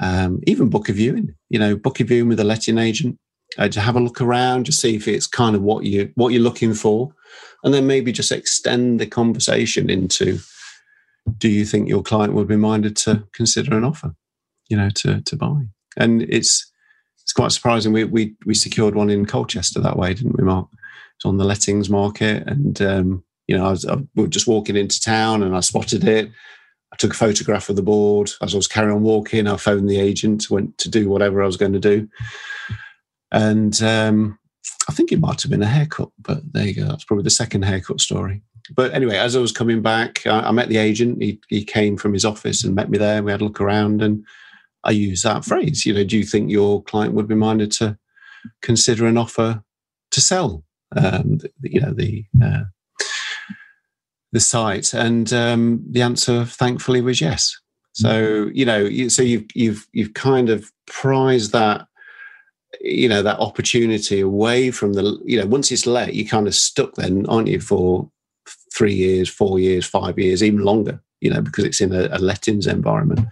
um, 0.00 0.40
even 0.46 0.70
book 0.70 0.88
a 0.88 0.92
viewing. 0.92 1.34
You 1.50 1.58
know, 1.58 1.76
book 1.76 2.00
a 2.00 2.04
viewing 2.04 2.28
with 2.28 2.40
a 2.40 2.44
letting 2.44 2.78
agent 2.78 3.18
uh, 3.58 3.68
to 3.68 3.80
have 3.80 3.96
a 3.96 4.00
look 4.00 4.20
around, 4.20 4.66
just 4.66 4.80
see 4.80 4.96
if 4.96 5.06
it's 5.06 5.26
kind 5.26 5.54
of 5.54 5.62
what 5.62 5.84
you 5.84 6.10
what 6.14 6.32
you're 6.32 6.42
looking 6.42 6.74
for, 6.74 7.12
and 7.62 7.72
then 7.72 7.86
maybe 7.86 8.10
just 8.10 8.32
extend 8.32 8.98
the 8.98 9.06
conversation 9.06 9.90
into: 9.90 10.38
Do 11.36 11.48
you 11.48 11.64
think 11.64 11.88
your 11.88 12.02
client 12.02 12.34
would 12.34 12.48
be 12.48 12.56
minded 12.56 12.96
to 12.98 13.24
consider 13.32 13.76
an 13.76 13.84
offer? 13.84 14.14
You 14.68 14.78
know, 14.78 14.90
to 14.90 15.20
to 15.20 15.36
buy, 15.36 15.62
and 15.96 16.22
it's 16.22 16.70
it's 17.22 17.32
quite 17.32 17.52
surprising. 17.52 17.92
We 17.92 18.04
we 18.04 18.34
we 18.46 18.54
secured 18.54 18.94
one 18.94 19.10
in 19.10 19.26
Colchester 19.26 19.80
that 19.80 19.96
way, 19.96 20.14
didn't 20.14 20.36
we, 20.36 20.44
Mark? 20.44 20.68
It's 21.16 21.24
on 21.24 21.36
the 21.36 21.44
lettings 21.44 21.90
market, 21.90 22.46
and 22.46 22.80
um, 22.82 23.24
you 23.50 23.56
know, 23.56 23.66
I 23.66 23.70
was, 23.70 23.84
I 23.84 23.96
just 24.28 24.46
walking 24.46 24.76
into 24.76 25.00
town 25.00 25.42
and 25.42 25.56
I 25.56 25.60
spotted 25.60 26.04
it. 26.04 26.30
I 26.92 26.96
took 26.96 27.12
a 27.12 27.16
photograph 27.16 27.68
of 27.68 27.76
the 27.76 27.82
board 27.82 28.30
as 28.42 28.54
I 28.54 28.56
was 28.56 28.68
carrying 28.68 28.94
on 28.94 29.02
walking. 29.02 29.48
I 29.48 29.56
phoned 29.56 29.88
the 29.88 29.98
agent, 29.98 30.50
went 30.50 30.78
to 30.78 30.88
do 30.88 31.08
whatever 31.08 31.42
I 31.42 31.46
was 31.46 31.56
going 31.56 31.72
to 31.72 31.80
do. 31.80 32.08
And 33.32 33.80
um, 33.82 34.38
I 34.88 34.92
think 34.92 35.10
it 35.10 35.20
might 35.20 35.42
have 35.42 35.50
been 35.50 35.62
a 35.62 35.66
haircut, 35.66 36.10
but 36.20 36.40
there 36.52 36.66
you 36.66 36.74
go. 36.74 36.86
That's 36.86 37.04
probably 37.04 37.24
the 37.24 37.30
second 37.30 37.62
haircut 37.62 38.00
story. 38.00 38.42
But 38.74 38.92
anyway, 38.92 39.16
as 39.16 39.34
I 39.34 39.40
was 39.40 39.52
coming 39.52 39.82
back, 39.82 40.24
I, 40.26 40.40
I 40.40 40.50
met 40.52 40.68
the 40.68 40.78
agent. 40.78 41.22
He, 41.22 41.40
he 41.48 41.64
came 41.64 41.96
from 41.96 42.12
his 42.12 42.24
office 42.24 42.62
and 42.62 42.74
met 42.74 42.90
me 42.90 42.98
there. 42.98 43.22
We 43.22 43.32
had 43.32 43.40
a 43.40 43.44
look 43.44 43.60
around 43.60 44.00
and 44.00 44.24
I 44.84 44.92
use 44.92 45.22
that 45.22 45.44
phrase. 45.44 45.84
You 45.84 45.94
know, 45.94 46.04
do 46.04 46.16
you 46.16 46.24
think 46.24 46.50
your 46.50 46.82
client 46.82 47.14
would 47.14 47.28
be 47.28 47.34
minded 47.34 47.70
to 47.72 47.98
consider 48.62 49.06
an 49.06 49.18
offer 49.18 49.62
to 50.10 50.20
sell? 50.20 50.64
Um, 50.96 51.38
the, 51.38 51.50
you 51.62 51.80
know, 51.80 51.92
the 51.92 52.24
uh, 52.42 52.62
the 54.32 54.40
site? 54.40 54.94
And 54.94 55.32
um, 55.32 55.84
the 55.88 56.02
answer, 56.02 56.44
thankfully, 56.44 57.00
was 57.00 57.20
yes. 57.20 57.56
So 57.92 58.50
you 58.52 58.64
know, 58.64 59.08
so 59.08 59.22
you've 59.22 59.46
you've 59.54 59.86
you've 59.92 60.14
kind 60.14 60.48
of 60.48 60.70
prized 60.86 61.52
that 61.52 61.86
you 62.80 63.08
know 63.08 63.22
that 63.22 63.38
opportunity 63.38 64.20
away 64.20 64.70
from 64.70 64.92
the 64.92 65.18
you 65.24 65.38
know 65.38 65.46
once 65.46 65.70
it's 65.72 65.86
let 65.86 66.14
you're 66.14 66.26
kind 66.26 66.46
of 66.46 66.54
stuck 66.54 66.94
then 66.94 67.26
aren't 67.26 67.48
you 67.48 67.60
for 67.60 68.08
three 68.72 68.94
years 68.94 69.28
four 69.28 69.58
years 69.58 69.84
five 69.84 70.18
years 70.18 70.42
even 70.42 70.60
longer 70.60 71.00
you 71.20 71.30
know 71.30 71.40
because 71.40 71.64
it's 71.64 71.80
in 71.80 71.92
a, 71.92 72.08
a 72.12 72.18
lettings 72.18 72.66
environment 72.66 73.26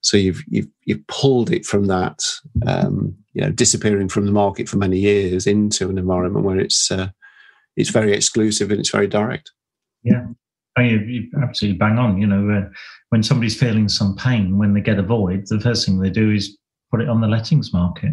so 0.00 0.16
you've 0.16 0.42
you've 0.48 0.68
you've 0.84 1.06
pulled 1.08 1.50
it 1.50 1.64
from 1.64 1.86
that 1.86 2.20
um, 2.66 3.16
you 3.32 3.40
know 3.40 3.50
disappearing 3.50 4.08
from 4.08 4.26
the 4.26 4.32
market 4.32 4.68
for 4.68 4.76
many 4.76 4.98
years 4.98 5.46
into 5.46 5.88
an 5.88 5.98
environment 5.98 6.44
where 6.44 6.58
it's 6.58 6.90
uh, 6.90 7.08
it's 7.76 7.90
very 7.90 8.12
exclusive 8.12 8.70
and 8.70 8.80
it's 8.80 8.90
very 8.90 9.08
direct 9.08 9.50
yeah. 10.06 10.26
I 10.76 10.82
mean, 10.82 11.08
you 11.08 11.42
absolutely 11.42 11.78
bang 11.78 11.98
on. 11.98 12.18
You 12.18 12.26
know, 12.26 12.50
uh, 12.50 12.68
when 13.08 13.22
somebody's 13.22 13.58
feeling 13.58 13.88
some 13.88 14.14
pain 14.16 14.58
when 14.58 14.72
they 14.72 14.80
get 14.80 14.98
a 14.98 15.02
void, 15.02 15.44
the 15.48 15.60
first 15.60 15.84
thing 15.84 15.98
they 15.98 16.10
do 16.10 16.30
is 16.30 16.56
put 16.90 17.00
it 17.00 17.08
on 17.08 17.20
the 17.20 17.28
lettings 17.28 17.72
market. 17.72 18.12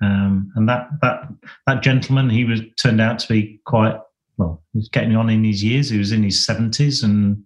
Um, 0.00 0.52
and 0.54 0.68
that 0.68 0.88
that 1.02 1.22
that 1.66 1.82
gentleman, 1.82 2.30
he 2.30 2.44
was 2.44 2.60
turned 2.76 3.00
out 3.00 3.18
to 3.20 3.28
be 3.28 3.60
quite 3.66 3.98
well. 4.36 4.62
He 4.72 4.78
was 4.78 4.88
getting 4.90 5.16
on 5.16 5.28
in 5.28 5.42
his 5.42 5.64
years. 5.64 5.90
He 5.90 5.98
was 5.98 6.12
in 6.12 6.22
his 6.22 6.44
seventies, 6.44 7.02
and 7.02 7.42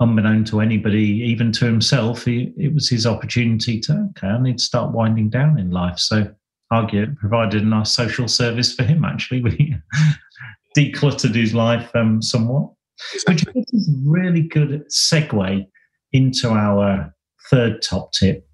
unbeknown 0.00 0.44
to 0.46 0.60
anybody, 0.60 1.22
even 1.26 1.52
to 1.52 1.66
himself, 1.66 2.24
he, 2.24 2.52
it 2.56 2.74
was 2.74 2.88
his 2.88 3.06
opportunity 3.06 3.78
to 3.80 4.08
okay, 4.10 4.28
I 4.28 4.42
need 4.42 4.58
to 4.58 4.64
start 4.64 4.92
winding 4.92 5.28
down 5.28 5.58
in 5.58 5.70
life. 5.70 5.98
So, 5.98 6.26
argue 6.70 7.02
it 7.02 7.18
provided 7.18 7.62
a 7.62 7.66
nice 7.66 7.92
social 7.92 8.26
service 8.26 8.74
for 8.74 8.82
him. 8.82 9.04
Actually, 9.04 9.42
we 9.42 9.76
decluttered 10.76 11.34
his 11.34 11.54
life 11.54 11.94
um, 11.94 12.22
somewhat. 12.22 12.70
Which 13.26 13.44
is 13.72 13.88
a 13.88 14.10
really 14.10 14.42
good 14.42 14.84
segue 14.90 15.66
into 16.12 16.50
our 16.50 17.14
third 17.50 17.80
top 17.80 18.12
tip, 18.12 18.46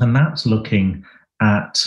and 0.00 0.14
that's 0.14 0.44
looking 0.44 1.02
at 1.40 1.86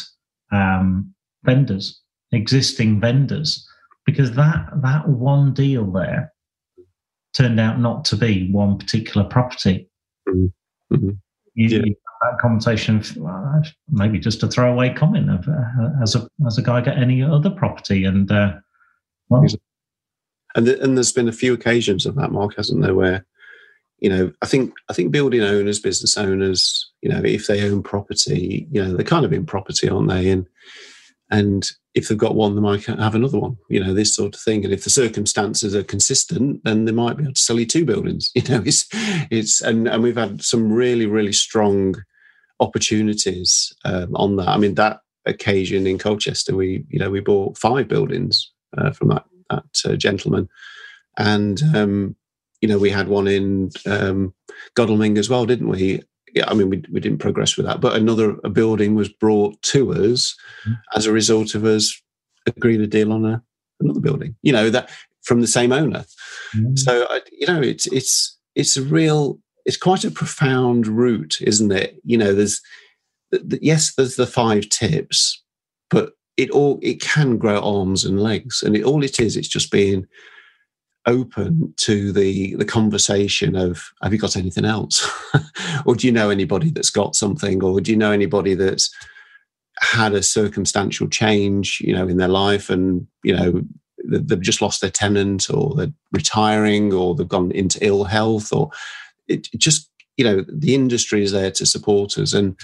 um, 0.52 1.14
vendors, 1.44 2.02
existing 2.32 3.00
vendors, 3.00 3.68
because 4.08 4.32
that 4.34 4.70
that 4.82 5.08
one 5.08 5.54
deal 5.54 5.92
there 5.92 6.34
turned 7.38 7.60
out 7.60 7.80
not 7.80 8.04
to 8.06 8.16
be 8.16 8.52
one 8.52 8.78
particular 8.78 9.26
property. 9.28 9.90
Mm-hmm. 10.28 10.96
mm-hmm. 10.96 11.10
You, 11.54 11.70
yeah. 11.70 11.86
you 11.86 11.96
that 12.22 12.40
conversation, 12.40 13.04
maybe 13.90 14.20
just 14.20 14.44
a 14.44 14.48
throwaway 14.48 14.94
comment 14.94 15.30
of 15.30 15.48
uh, 15.48 16.02
as 16.02 16.16
a 16.16 16.28
as 16.46 16.58
a 16.58 16.62
guy 16.62 16.82
get 16.82 16.98
any 16.98 17.22
other 17.22 17.50
property, 17.50 18.06
and 18.06 18.32
uh, 18.32 18.54
well, 19.30 19.46
and 20.56 20.68
the, 20.68 20.82
and 20.82 20.98
there's 20.98 21.12
been 21.12 21.28
a 21.28 21.34
few 21.34 21.54
occasions 21.54 22.06
of 22.06 22.16
that, 22.16 22.32
Mark, 22.32 22.56
hasn't 22.56 22.82
there, 22.82 22.96
where 22.96 23.26
you 24.00 24.10
know, 24.10 24.32
I 24.42 24.46
think 24.46 24.74
I 24.90 24.94
think 24.94 25.12
building 25.12 25.42
owners, 25.42 25.80
business 25.80 26.18
owners, 26.18 26.92
you 27.02 27.10
know, 27.10 27.22
if 27.24 27.48
they 27.48 27.68
own 27.68 27.84
property, 27.84 28.68
you 28.72 28.84
know, 28.84 28.94
they're 28.94 29.06
kind 29.06 29.26
of 29.26 29.34
in 29.34 29.46
property, 29.46 29.90
aren't 29.90 30.10
they? 30.10 30.30
And 30.30 30.48
and 31.30 31.70
if 31.98 32.08
they've 32.08 32.18
got 32.18 32.36
one, 32.36 32.54
they 32.54 32.62
might 32.62 32.86
have 32.86 33.16
another 33.16 33.40
one, 33.40 33.58
you 33.70 33.84
know, 33.84 33.92
this 33.92 34.16
sort 34.16 34.36
of 34.36 34.40
thing. 34.42 34.64
And 34.64 34.72
if 34.72 34.84
the 34.84 34.92
circumstances 34.92 35.76
are 35.76 35.84
consistent, 35.84 36.64
then 36.64 36.86
they 36.86 36.92
might 36.92 37.18
be 37.18 37.24
able 37.24 37.34
to 37.34 37.42
sell 37.42 37.60
you 37.60 37.66
two 37.66 37.86
buildings. 37.86 38.32
You 38.38 38.44
know, 38.44 38.62
it's 38.64 38.88
it's 39.32 39.62
and 39.62 39.88
and 39.88 40.04
we've 40.04 40.16
had 40.16 40.44
some 40.44 40.72
really 40.72 41.08
really 41.08 41.34
strong 41.34 41.96
opportunities 42.60 43.74
um, 43.84 44.16
on 44.16 44.36
that. 44.36 44.48
I 44.48 44.58
mean, 44.58 44.76
that 44.76 45.00
occasion 45.26 45.88
in 45.88 45.98
Colchester, 45.98 46.56
we 46.56 46.86
you 46.88 47.00
know 47.00 47.10
we 47.10 47.20
bought 47.20 47.58
five 47.58 47.88
buildings 47.88 48.52
uh, 48.78 48.92
from 48.92 49.08
that 49.08 49.26
that 49.50 49.64
uh, 49.86 49.96
gentleman, 49.96 50.48
and 51.18 51.60
um, 51.74 52.16
you 52.62 52.70
know 52.70 52.78
we 52.78 52.92
had 52.92 53.08
one 53.08 53.28
in 53.28 53.72
um, 53.88 54.36
Godalming 54.76 55.18
as 55.18 55.30
well, 55.30 55.48
didn't 55.48 55.70
we? 55.70 56.04
Yeah, 56.34 56.46
I 56.48 56.54
mean 56.54 56.70
we 56.70 56.84
we 56.92 57.00
didn't 57.00 57.20
progress 57.20 57.58
with 57.58 57.66
that, 57.66 57.82
but 57.82 57.96
another 57.96 58.38
a 58.44 58.50
building 58.50 58.96
was 58.96 59.10
brought 59.10 59.62
to 59.64 59.94
us 59.94 60.36
mm-hmm. 60.66 60.74
as 60.96 61.06
a 61.06 61.12
result 61.12 61.56
of 61.56 61.66
us 61.66 62.00
agreeing 62.46 62.82
a 62.82 62.88
deal 62.88 63.12
on 63.12 63.26
a, 63.26 63.42
another 63.80 64.00
building. 64.00 64.36
You 64.42 64.54
know 64.54 64.70
that 64.70 64.90
from 65.24 65.42
the 65.42 65.48
same 65.48 65.72
owner. 65.72 66.06
Mm-hmm. 66.56 66.76
So 66.76 67.08
you 67.32 67.48
know 67.48 67.62
it's 67.62 67.88
it's 67.88 68.38
it's 68.56 68.78
a 68.78 68.84
real 68.84 69.40
it's 69.68 69.78
quite 69.78 70.06
a 70.06 70.12
profound 70.12 70.88
route, 70.88 71.42
isn't 71.42 71.74
it? 71.74 72.00
You 72.06 72.18
know, 72.18 72.34
there's 72.34 72.62
yes, 73.62 73.94
there's 73.96 74.16
the 74.16 74.26
five 74.26 74.70
tips, 74.70 75.44
but 75.90 76.14
it 76.38 76.50
all 76.52 76.80
it 76.82 77.02
can 77.02 77.38
grow 77.38 77.60
arms 77.60 78.06
and 78.06 78.24
legs, 78.24 78.64
and 78.64 78.76
it, 78.78 78.84
all 78.84 79.04
it 79.04 79.20
is, 79.20 79.36
it's 79.36 79.50
just 79.50 79.70
being 79.70 80.08
open 81.08 81.74
to 81.78 82.12
the 82.12 82.56
the 82.56 82.66
conversation 82.66 83.56
of 83.56 83.92
have 84.04 84.14
you 84.14 84.20
got 84.20 84.38
anything 84.38 84.66
else? 84.66 85.08
Or 85.86 85.96
do 85.96 86.06
you 86.08 86.14
know 86.14 86.30
anybody 86.30 86.70
that's 86.70 86.90
got 86.90 87.16
something? 87.16 87.64
Or 87.64 87.80
do 87.80 87.92
you 87.92 87.98
know 87.98 88.12
anybody 88.12 88.56
that's 88.56 88.94
had 89.80 90.14
a 90.14 90.24
circumstantial 90.24 91.08
change 91.08 91.80
you 91.82 91.94
know 91.94 92.08
in 92.08 92.18
their 92.18 92.28
life 92.28 92.70
and 92.70 93.06
you 93.24 93.36
know 93.36 93.62
they've 94.04 94.42
just 94.42 94.62
lost 94.62 94.82
their 94.82 94.90
tenant 94.90 95.50
or 95.50 95.76
they're 95.76 95.94
retiring 96.12 96.94
or 96.94 97.16
they've 97.16 97.28
gone 97.28 97.52
into 97.52 97.78
ill 97.86 98.04
health 98.04 98.52
or 98.52 98.72
it, 99.28 99.48
it 99.54 99.60
just 99.60 99.90
you 100.18 100.26
know 100.26 100.44
the 100.50 100.76
industry 100.76 101.24
is 101.24 101.32
there 101.32 101.52
to 101.52 101.66
support 101.66 102.18
us. 102.18 102.34
And 102.34 102.60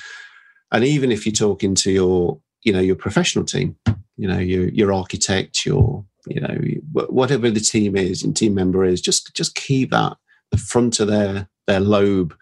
and 0.72 0.84
even 0.84 1.12
if 1.12 1.26
you're 1.26 1.34
talking 1.34 1.76
to 1.76 1.92
your 1.92 2.40
you 2.64 2.74
know 2.74 2.80
your 2.80 2.96
professional 2.96 3.46
team, 3.46 3.78
you 4.18 4.28
know 4.28 4.40
your 4.40 4.68
your 4.70 4.92
architect, 4.92 5.66
your 5.66 6.04
you 6.27 6.42
know 6.42 6.58
whatever 6.92 7.50
the 7.50 7.60
team 7.60 7.96
is 7.96 8.24
and 8.24 8.36
team 8.36 8.56
member 8.56 8.84
is, 8.84 9.01
just 9.01 9.34
just 9.36 9.56
keep 9.56 9.92
that 9.92 10.18
the 10.51 10.58
front 10.58 11.00
of 11.00 11.08
their 11.08 11.50
their 11.68 11.80
lobe 11.80 12.36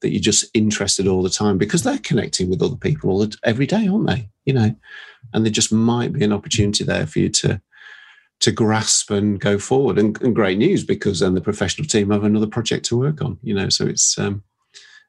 that 0.00 0.10
you're 0.10 0.20
just 0.20 0.44
interested 0.54 1.06
all 1.06 1.22
the 1.22 1.30
time 1.30 1.58
because 1.58 1.82
they're 1.82 1.98
connecting 1.98 2.50
with 2.50 2.62
other 2.62 2.76
people 2.76 3.10
all 3.10 3.20
the, 3.20 3.36
every 3.42 3.66
day, 3.66 3.88
aren't 3.88 4.06
they? 4.06 4.28
You 4.44 4.52
know, 4.52 4.76
and 5.32 5.44
there 5.44 5.52
just 5.52 5.72
might 5.72 6.12
be 6.12 6.24
an 6.24 6.32
opportunity 6.32 6.84
there 6.84 7.06
for 7.06 7.18
you 7.18 7.28
to 7.30 7.60
to 8.40 8.52
grasp 8.52 9.10
and 9.10 9.40
go 9.40 9.58
forward. 9.58 9.98
And, 9.98 10.20
and 10.20 10.34
great 10.34 10.58
news 10.58 10.84
because 10.84 11.20
then 11.20 11.34
the 11.34 11.40
professional 11.40 11.88
team 11.88 12.10
have 12.10 12.24
another 12.24 12.46
project 12.46 12.84
to 12.86 12.98
work 12.98 13.22
on. 13.22 13.38
You 13.42 13.54
know, 13.54 13.68
so 13.68 13.86
it's 13.86 14.18
um, 14.18 14.42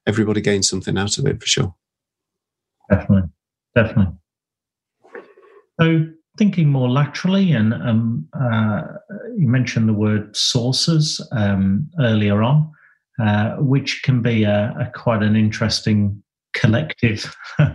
everybody 0.06 0.42
gains 0.42 0.70
something 0.70 0.98
out 0.98 1.18
of 1.18 1.26
it 1.28 1.40
for 1.42 1.48
sure. 1.48 1.76
Definitely, 2.90 3.30
definitely. 3.76 4.14
So 5.80 6.08
thinking 6.38 6.70
more 6.70 6.90
laterally, 6.90 7.52
and 7.52 7.74
um, 7.74 8.28
uh, 8.40 8.82
you 9.36 9.48
mentioned 9.48 9.90
the 9.90 9.94
word 9.94 10.36
sources 10.36 11.26
um, 11.32 11.90
earlier 12.00 12.44
on, 12.44 12.72
uh, 13.20 13.56
which 13.56 14.04
can 14.04 14.22
be 14.22 14.44
a, 14.44 14.76
a, 14.80 14.92
quite 14.94 15.24
an 15.24 15.36
interesting 15.36 16.22
collective 16.54 17.36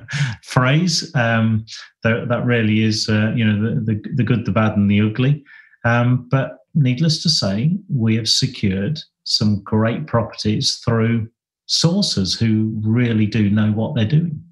phrase. 0.43 1.11
Um, 1.15 1.65
that, 2.03 2.29
that 2.29 2.45
really 2.45 2.83
is, 2.85 3.09
uh, 3.09 3.33
you 3.35 3.45
know, 3.45 3.75
the, 3.75 3.81
the, 3.81 4.03
the, 4.15 4.25
good, 4.25 4.45
the 4.45 4.53
bad, 4.53 4.77
and 4.77 4.91
the 4.91 5.01
ugly. 5.01 5.45
Um, 5.85 6.29
but 6.31 6.59
needless 6.75 7.23
to 7.23 7.29
say, 7.29 7.77
we 7.89 8.17
have 8.17 8.29
secured 8.29 9.01
some 9.25 9.63
great 9.63 10.07
properties 10.07 10.77
through 10.85 11.29
sources 11.67 12.35
who 12.39 12.73
really 12.83 13.27
do 13.27 13.51
know 13.51 13.73
what 13.73 13.95
they're 13.95 14.05
doing. 14.05 14.43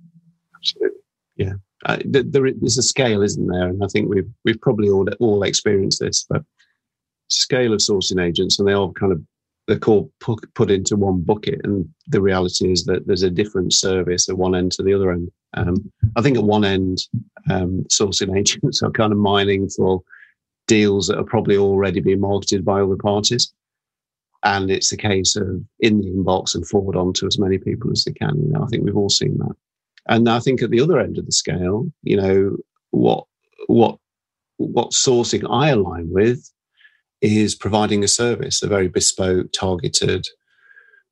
Absolutely, 0.54 1.00
yeah. 1.36 1.52
Uh, 1.86 1.98
there 2.04 2.46
is 2.46 2.76
a 2.76 2.82
scale, 2.82 3.22
isn't 3.22 3.46
there? 3.46 3.68
And 3.68 3.82
I 3.82 3.86
think 3.86 4.08
we've 4.08 4.30
we've 4.44 4.60
probably 4.60 4.90
all 4.90 5.08
all 5.18 5.42
experienced 5.42 6.00
this, 6.00 6.26
but 6.28 6.44
scale 7.28 7.72
of 7.72 7.80
sourcing 7.80 8.22
agents, 8.22 8.58
and 8.58 8.68
they 8.68 8.72
all 8.72 8.92
kind 8.92 9.12
of 9.12 9.22
they're 9.70 9.78
called 9.78 10.10
put, 10.20 10.52
put 10.54 10.70
into 10.70 10.96
one 10.96 11.20
bucket. 11.20 11.60
And 11.62 11.88
the 12.08 12.20
reality 12.20 12.72
is 12.72 12.84
that 12.86 13.06
there's 13.06 13.22
a 13.22 13.30
different 13.30 13.72
service 13.72 14.28
at 14.28 14.36
one 14.36 14.56
end 14.56 14.72
to 14.72 14.82
the 14.82 14.92
other 14.92 15.12
end. 15.12 15.30
Um, 15.54 15.92
I 16.16 16.22
think 16.22 16.36
at 16.36 16.42
one 16.42 16.64
end, 16.64 16.98
um, 17.48 17.84
sourcing 17.88 18.36
agents 18.38 18.82
are 18.82 18.90
kind 18.90 19.12
of 19.12 19.18
mining 19.18 19.68
for 19.68 20.02
deals 20.66 21.06
that 21.06 21.18
are 21.18 21.24
probably 21.24 21.56
already 21.56 22.00
being 22.00 22.20
marketed 22.20 22.64
by 22.64 22.80
other 22.80 22.96
parties. 22.96 23.52
And 24.42 24.70
it's 24.70 24.90
a 24.90 24.96
case 24.96 25.36
of 25.36 25.62
in 25.78 26.00
the 26.00 26.08
inbox 26.08 26.54
and 26.54 26.66
forward 26.66 26.96
on 26.96 27.12
to 27.14 27.26
as 27.26 27.38
many 27.38 27.58
people 27.58 27.92
as 27.92 28.04
they 28.04 28.12
can. 28.12 28.42
You 28.42 28.52
know, 28.52 28.64
I 28.64 28.66
think 28.66 28.84
we've 28.84 28.96
all 28.96 29.10
seen 29.10 29.38
that. 29.38 29.54
And 30.10 30.28
I 30.28 30.40
think 30.40 30.60
at 30.60 30.70
the 30.70 30.80
other 30.80 30.98
end 30.98 31.16
of 31.16 31.24
the 31.24 31.32
scale, 31.32 31.90
you 32.02 32.16
know, 32.16 32.56
what 32.90 33.24
what 33.68 33.96
what 34.56 34.90
sourcing 34.90 35.46
I 35.48 35.70
align 35.70 36.10
with 36.10 36.50
is 37.22 37.54
providing 37.54 38.02
a 38.02 38.08
service, 38.08 38.62
a 38.62 38.66
very 38.66 38.88
bespoke, 38.88 39.52
targeted 39.52 40.26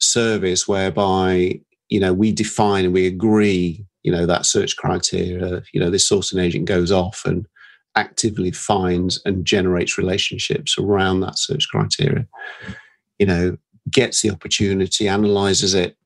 service 0.01 0.67
whereby, 0.67 1.61
you 1.89 2.01
know, 2.01 2.13
we 2.13 2.33
define 2.33 2.85
and 2.85 2.95
we 2.95 3.07
agree, 3.07 3.87
you 4.03 4.11
know, 4.11 4.27
that 4.27 4.47
search 4.47 4.77
criteria, 4.77 5.63
you 5.73 5.81
know, 5.81 5.91
this 5.91 6.11
sourcing 6.11 6.43
agent 6.43 6.65
goes 6.65 6.91
off 6.91 7.23
and 7.25 7.47
actively 7.95 8.51
finds 8.51 9.21
and 9.25 9.45
generates 9.45 9.97
relationships 9.97 10.77
around 10.79 11.21
that 11.21 11.39
search 11.39 11.69
criteria, 11.71 12.27
you 13.19 13.27
know, 13.27 13.57
gets 13.91 14.23
the 14.23 14.31
opportunity, 14.31 15.09
analyzes 15.09 15.75
it 15.75 15.97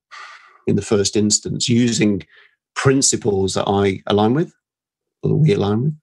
in 0.66 0.76
the 0.76 0.82
first 0.82 1.16
instance 1.16 1.68
using 1.68 2.22
principles 2.74 3.54
that 3.54 3.68
I 3.68 4.02
align 4.06 4.34
with 4.34 4.52
or 5.22 5.30
that 5.30 5.36
we 5.36 5.52
align 5.52 5.82
with. 5.82 5.94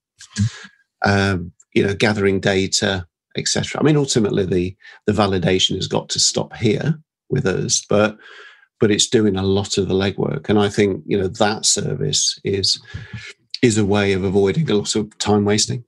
Um, 1.06 1.54
you 1.74 1.86
know, 1.86 1.94
gathering 1.94 2.40
data, 2.40 3.06
etc. 3.38 3.80
I 3.80 3.84
mean, 3.84 3.98
ultimately, 3.98 4.46
the 4.46 4.76
the 5.06 5.14
validation 5.14 5.76
has 5.76 5.88
got 5.88 6.10
to 6.10 6.20
stop 6.20 6.56
here 6.56 7.00
with 7.30 7.46
us, 7.46 7.86
but 7.88 8.18
but 8.80 8.92
it's 8.92 9.08
doing 9.08 9.36
a 9.36 9.44
lot 9.44 9.78
of 9.78 9.88
the 9.88 9.94
legwork, 9.94 10.50
and 10.50 10.60
I 10.60 10.70
think 10.70 11.04
you 11.06 11.18
know 11.18 11.28
that 11.28 11.66
service 11.66 12.40
is 12.44 12.82
is 13.62 13.78
a 13.78 13.86
way 13.86 14.14
of 14.14 14.24
avoiding 14.24 14.70
a 14.70 14.76
lot 14.76 14.96
of 14.96 15.18
time 15.20 15.46
wasting. 15.46 15.84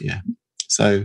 Yeah. 0.00 0.20
So, 0.68 1.04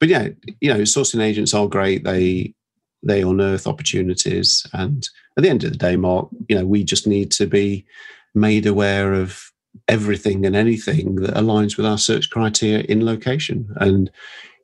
but 0.00 0.08
yeah, 0.08 0.28
you 0.60 0.72
know, 0.72 0.80
sourcing 0.80 1.22
agents 1.22 1.54
are 1.54 1.68
great. 1.68 2.04
They 2.04 2.54
they 3.02 3.22
unearth 3.22 3.66
opportunities, 3.66 4.66
and 4.72 5.08
at 5.38 5.42
the 5.42 5.50
end 5.50 5.64
of 5.64 5.70
the 5.70 5.78
day, 5.78 5.96
Mark, 5.96 6.28
you 6.48 6.56
know, 6.56 6.66
we 6.66 6.84
just 6.84 7.06
need 7.06 7.30
to 7.32 7.46
be 7.46 7.86
made 8.34 8.66
aware 8.66 9.14
of 9.14 9.50
everything 9.86 10.44
and 10.44 10.56
anything 10.56 11.14
that 11.16 11.34
aligns 11.34 11.76
with 11.76 11.86
our 11.86 11.96
search 11.96 12.28
criteria 12.28 12.80
in 12.80 13.06
location. 13.06 13.72
And 13.76 14.10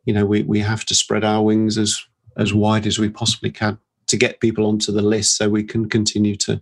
you 0.05 0.13
know, 0.13 0.27
we, 0.27 0.43
we 0.43 0.61
have 0.61 0.85
to 0.87 0.95
spread 0.95 1.25
our 1.25 1.43
wings 1.43 1.79
as 1.79 2.03
as 2.37 2.53
wide 2.53 2.87
as 2.87 2.99
we 2.99 3.09
possibly 3.09 3.51
can 3.51 3.79
to 4.09 4.17
get 4.17 4.41
people 4.41 4.67
onto 4.67 4.91
the 4.91 5.01
list 5.01 5.37
so 5.37 5.49
we 5.49 5.63
can 5.63 5.89
continue 5.89 6.37
to 6.37 6.61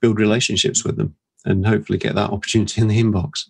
build 0.00 0.20
relationships 0.20 0.84
with 0.84 0.98
them 0.98 1.16
and 1.46 1.66
hopefully 1.66 1.98
get 1.98 2.14
that 2.14 2.30
opportunity 2.30 2.80
in 2.80 2.88
the 2.88 3.02
inbox. 3.02 3.48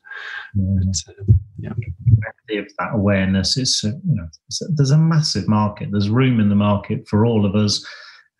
Yeah. 0.55 0.75
But, 0.79 1.13
uh, 1.13 1.33
yeah. 1.59 2.63
That 2.79 2.91
awareness 2.93 3.57
is, 3.57 3.81
you 3.83 4.01
know, 4.05 4.29
there's 4.77 4.93
a 4.93 4.99
massive 4.99 5.49
market. 5.49 5.89
There's 5.91 6.09
room 6.09 6.39
in 6.39 6.49
the 6.49 6.55
market 6.55 7.09
for 7.09 7.27
all 7.27 7.45
of 7.45 7.57
us, 7.57 7.85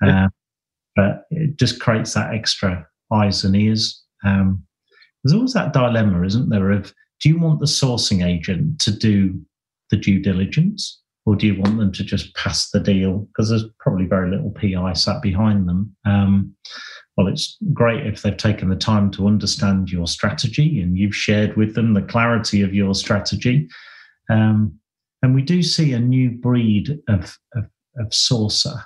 uh, 0.05 0.29
but 0.97 1.27
it 1.31 1.59
just 1.59 1.79
creates 1.79 2.15
that 2.15 2.35
extra 2.35 2.87
eyes 3.13 3.45
and 3.45 3.55
ears. 3.55 4.03
Um, 4.25 4.65
there's 5.23 5.35
always 5.35 5.53
that 5.53 5.73
dilemma, 5.73 6.25
isn't 6.25 6.49
there? 6.49 6.73
Of 6.73 6.93
do 7.21 7.29
you 7.29 7.39
want 7.39 7.61
the 7.61 7.67
sourcing 7.67 8.27
agent 8.27 8.81
to 8.81 8.91
do 8.91 9.41
the 9.91 9.97
due 9.97 10.21
diligence? 10.21 11.01
Or 11.27 11.35
do 11.35 11.47
you 11.47 11.61
want 11.61 11.79
them 11.79 11.93
to 11.93 12.05
just 12.05 12.35
pass 12.37 12.71
the 12.71 12.79
deal? 12.79 13.19
Because 13.19 13.51
there's 13.51 13.65
probably 13.81 14.07
very 14.07 14.31
little 14.31 14.53
PI 14.53 14.93
sat 14.93 15.21
behind 15.23 15.69
them. 15.69 15.95
Um, 16.05 16.55
well, 17.17 17.27
it's 17.27 17.57
great 17.73 18.07
if 18.07 18.23
they've 18.23 18.37
taken 18.37 18.69
the 18.69 18.77
time 18.77 19.11
to 19.13 19.27
understand 19.27 19.91
your 19.91 20.07
strategy 20.07 20.81
and 20.81 20.97
you've 20.97 21.17
shared 21.17 21.57
with 21.57 21.75
them 21.75 21.95
the 21.95 22.03
clarity 22.03 22.63
of 22.63 22.75
your 22.75 22.95
strategy. 22.95 23.69
Um, 24.31 24.79
and 25.23 25.35
we 25.35 25.43
do 25.43 25.63
see 25.63 25.95
a 25.95 25.99
new 25.99 26.31
breed 26.31 27.01
of, 27.09 27.37
of, 27.57 27.65
of 27.99 28.09
sourcer 28.11 28.85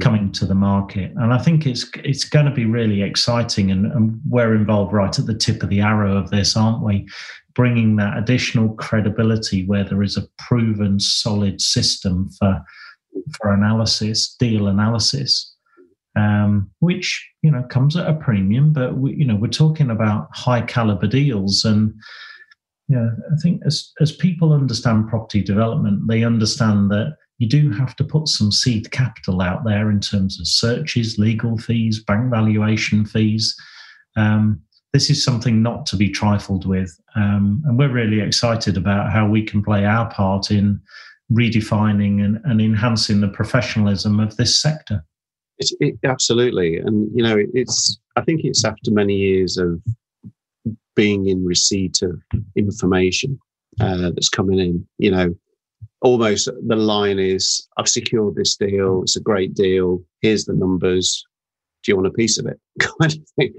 coming 0.00 0.32
to 0.32 0.46
the 0.46 0.54
market. 0.54 1.12
And 1.16 1.32
I 1.32 1.38
think 1.38 1.66
it's 1.66 1.88
it's 2.02 2.24
going 2.24 2.46
to 2.46 2.50
be 2.50 2.64
really 2.64 3.02
exciting. 3.02 3.70
And, 3.70 3.86
and, 3.92 4.20
we're 4.28 4.54
involved 4.54 4.92
right 4.92 5.16
at 5.18 5.26
the 5.26 5.34
tip 5.34 5.62
of 5.62 5.68
the 5.68 5.80
arrow 5.80 6.16
of 6.16 6.30
this, 6.30 6.56
aren't 6.56 6.82
we? 6.82 7.06
bringing 7.54 7.96
that 7.96 8.18
additional 8.18 8.74
credibility 8.74 9.64
where 9.66 9.84
there 9.84 10.02
is 10.02 10.16
a 10.16 10.26
proven 10.38 11.00
solid 11.00 11.60
system 11.60 12.28
for 12.38 12.60
for 13.38 13.54
analysis, 13.54 14.34
deal 14.40 14.66
analysis, 14.66 15.54
um, 16.16 16.68
which 16.80 17.26
you 17.42 17.50
know 17.50 17.62
comes 17.62 17.96
at 17.96 18.08
a 18.08 18.14
premium. 18.14 18.72
But 18.72 18.96
we, 18.96 19.14
you 19.14 19.24
know 19.24 19.36
we're 19.36 19.48
talking 19.48 19.90
about 19.90 20.28
high 20.32 20.62
caliber 20.62 21.06
deals, 21.06 21.64
and 21.64 21.94
yeah, 22.88 23.10
I 23.32 23.36
think 23.40 23.62
as 23.64 23.92
as 24.00 24.12
people 24.12 24.52
understand 24.52 25.08
property 25.08 25.42
development, 25.42 26.08
they 26.08 26.24
understand 26.24 26.90
that 26.90 27.16
you 27.38 27.48
do 27.48 27.70
have 27.70 27.96
to 27.96 28.04
put 28.04 28.28
some 28.28 28.52
seed 28.52 28.90
capital 28.90 29.42
out 29.42 29.64
there 29.64 29.90
in 29.90 30.00
terms 30.00 30.38
of 30.40 30.46
searches, 30.46 31.18
legal 31.18 31.58
fees, 31.58 32.02
bank 32.02 32.30
valuation 32.30 33.04
fees. 33.04 33.56
Um, 34.16 34.60
this 34.92 35.10
is 35.10 35.24
something 35.24 35.60
not 35.60 35.86
to 35.86 35.96
be 35.96 36.08
trifled 36.08 36.66
with. 36.66 36.96
Um, 37.16 37.62
and 37.66 37.76
we're 37.76 37.92
really 37.92 38.20
excited 38.20 38.76
about 38.76 39.10
how 39.10 39.28
we 39.28 39.42
can 39.42 39.62
play 39.62 39.84
our 39.84 40.08
part 40.10 40.52
in 40.52 40.80
redefining 41.32 42.24
and, 42.24 42.40
and 42.44 42.60
enhancing 42.60 43.20
the 43.20 43.28
professionalism 43.28 44.20
of 44.20 44.36
this 44.36 44.60
sector. 44.62 45.04
It, 45.58 45.70
it, 45.80 45.94
absolutely. 46.04 46.76
And, 46.76 47.10
you 47.14 47.24
know, 47.24 47.36
it's, 47.54 47.98
I 48.16 48.22
think 48.22 48.42
it's 48.44 48.64
after 48.64 48.92
many 48.92 49.16
years 49.16 49.56
of 49.56 49.82
being 50.94 51.26
in 51.26 51.44
receipt 51.44 52.02
of 52.02 52.20
information 52.56 53.38
uh, 53.80 54.10
that's 54.14 54.28
coming 54.28 54.60
in, 54.60 54.86
you 54.98 55.10
know, 55.10 55.34
almost 56.04 56.50
the 56.66 56.76
line 56.76 57.18
is, 57.18 57.66
I've 57.78 57.88
secured 57.88 58.36
this 58.36 58.56
deal. 58.56 59.02
It's 59.02 59.16
a 59.16 59.20
great 59.20 59.54
deal. 59.54 60.04
Here's 60.20 60.44
the 60.44 60.52
numbers. 60.52 61.24
Do 61.82 61.90
you 61.90 61.96
want 61.96 62.06
a 62.06 62.12
piece 62.12 62.38
of 62.38 62.46
it? 62.46 62.60
kind 62.78 63.12
of 63.12 63.28
thing. 63.36 63.54